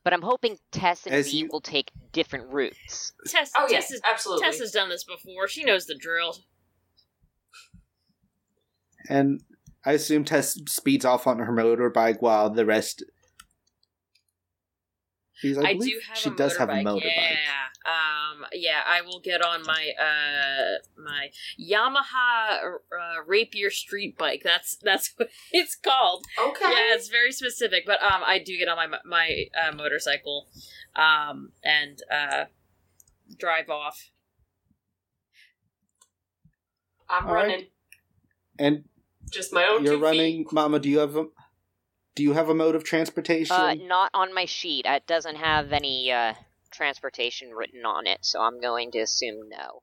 [0.04, 3.12] But I'm hoping Tess and As V you- will take different routes.
[3.26, 4.44] Tess, oh Tess, yes, has, absolutely.
[4.46, 5.48] Tess has done this before.
[5.48, 6.36] She knows the drill.
[9.08, 9.42] And
[9.84, 13.04] I assume Tess speeds off on her motorbike while the rest.
[15.42, 16.58] Because I, I, do have she a does motorbike.
[16.58, 17.02] have a motorbike.
[17.04, 18.80] Yeah, um, yeah.
[18.86, 21.28] I will get on my uh my
[21.60, 24.40] Yamaha uh, Rapier Street Bike.
[24.42, 26.24] That's that's what it's called.
[26.40, 26.64] okay.
[26.64, 27.84] Yeah, it's very specific.
[27.84, 30.46] But um, I do get on my my uh, motorcycle,
[30.96, 32.44] um, and uh,
[33.38, 34.10] drive off.
[37.10, 37.42] I'm All right.
[37.42, 37.66] running.
[38.58, 38.84] And
[39.30, 40.52] Just my own you're two running, feet.
[40.52, 40.78] Mama.
[40.78, 41.26] Do you have a
[42.14, 43.56] do you have a mode of transportation?
[43.56, 44.86] Uh, not on my sheet.
[44.86, 46.34] It doesn't have any uh,
[46.70, 49.82] transportation written on it, so I'm going to assume no.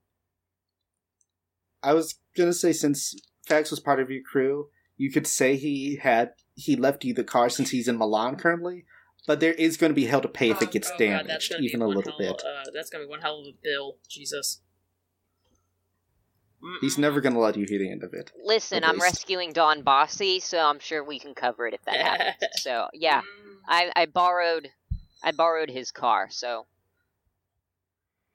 [1.84, 3.16] I was gonna say since
[3.46, 7.24] Fax was part of your crew, you could say he had he left you the
[7.24, 8.86] car since he's in Milan currently.
[9.28, 11.52] But there is going to be hell to pay if it gets Oh, God, damaged,
[11.52, 12.44] gonna even a little hell, bit.
[12.44, 13.98] Uh, that's gonna be one hell of a bill.
[14.10, 14.62] Jesus.
[16.82, 17.00] He's Mm-mm.
[17.00, 18.32] never going to let you hear the end of it.
[18.44, 22.36] Listen, I'm rescuing Don Bossy, so I'm sure we can cover it if that happens.
[22.62, 23.22] So yeah.
[23.68, 24.70] I, I borrowed
[25.24, 26.66] I borrowed his car, so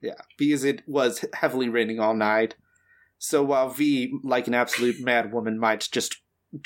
[0.01, 2.55] Yeah, because it was heavily raining all night.
[3.17, 6.17] So while V, like an absolute mad woman, might just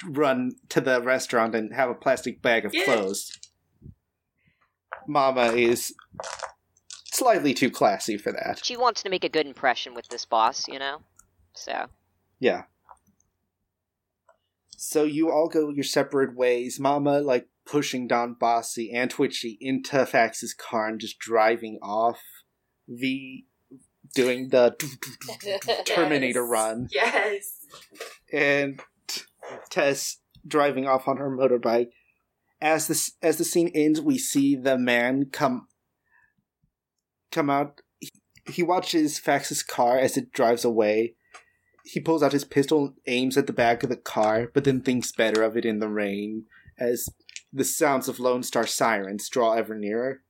[0.06, 2.84] run to the restaurant and have a plastic bag of Yeah.
[2.86, 3.32] clothes,
[5.08, 5.94] Mama is
[7.06, 8.64] slightly too classy for that.
[8.64, 11.02] she wants to make a good impression with this boss, you know.
[11.54, 11.88] So
[12.40, 12.64] Yeah.
[14.78, 16.80] So you all go your separate ways.
[16.80, 22.20] Mama, like, pushing Don Bossy and Twitchy into Fax's car and just driving off.
[22.88, 23.46] V
[24.14, 24.76] doing the
[25.86, 26.50] Terminator Yes.
[26.50, 26.88] run.
[26.92, 27.58] Yes.
[28.34, 28.82] and
[29.70, 31.90] Tess driving off on her motorbike.
[32.60, 35.68] As the as the scene ends, we see the man come
[37.32, 37.82] come out.
[38.00, 38.10] He,
[38.48, 41.16] he watches Fax's car as it drives away.
[41.84, 45.12] He pulls out his pistol aims at the back of the car, but then thinks
[45.12, 46.46] better of it in the rain
[46.80, 47.10] as
[47.52, 50.22] the sounds of Lone Star sirens draw ever nearer.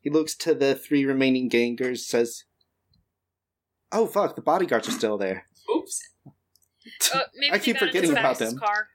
[0.00, 2.44] He looks to the three remaining gangers, says,
[3.92, 6.00] "Oh fuck, the bodyguards are still there." Oops.
[7.14, 8.56] Uh, maybe I keep forgetting about them.
[8.56, 8.88] Car.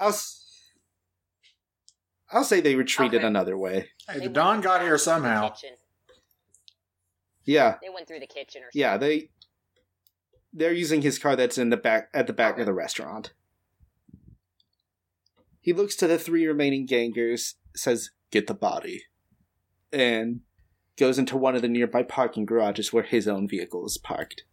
[0.00, 0.68] I'll s-
[2.32, 3.26] I'll say they retreated Okay.
[3.26, 3.90] another way.
[4.08, 5.50] Hey, the went Don got here somehow.
[5.50, 5.76] kitchen.
[7.44, 9.30] Yeah, They went through the kitchen or yeah, they
[10.52, 13.32] they're using his car that's in the back at the back of the restaurant.
[15.60, 19.04] He looks to the three remaining gangers, says, "Get the body,"
[19.92, 20.40] and
[20.96, 24.44] goes into one of the nearby parking garages where his own vehicle is parked.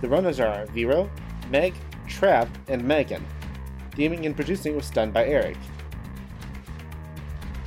[0.00, 1.10] The runners are Vero,
[1.50, 1.74] Meg,
[2.08, 3.24] Trap, and Megan.
[3.90, 5.58] Theming and producing was done by Eric.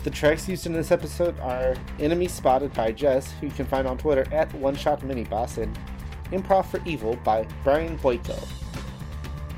[0.03, 3.87] The tracks used in this episode are Enemy Spotted by Jess, who you can find
[3.87, 5.79] on Twitter at One Shot Miniboss, and
[6.25, 8.37] Improv for Evil by Brian Boyko.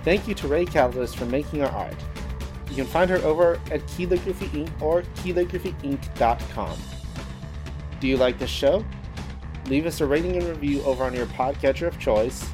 [0.04, 1.96] Thank you to Ray Caldas for making our art.
[2.70, 4.82] You can find her over at Calligraphy Inc.
[4.82, 6.78] or calligraphyinc.com.
[8.00, 8.86] Do you like this show?
[9.66, 12.48] Leave us a rating and review over on your podcatcher of choice,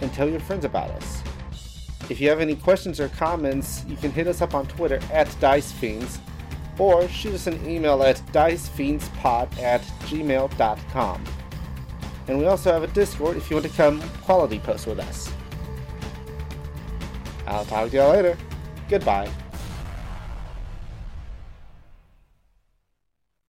[0.00, 1.22] and tell your friends about us.
[2.08, 5.28] If you have any questions or comments, you can hit us up on Twitter at
[5.28, 6.18] DiceFiends
[6.80, 11.24] or shoot us an email at dicefiendspod at gmail.com.
[12.26, 15.30] And we also have a Discord if you want to come quality post with us.
[17.46, 18.38] I'll talk to y'all later.
[18.88, 19.30] Goodbye.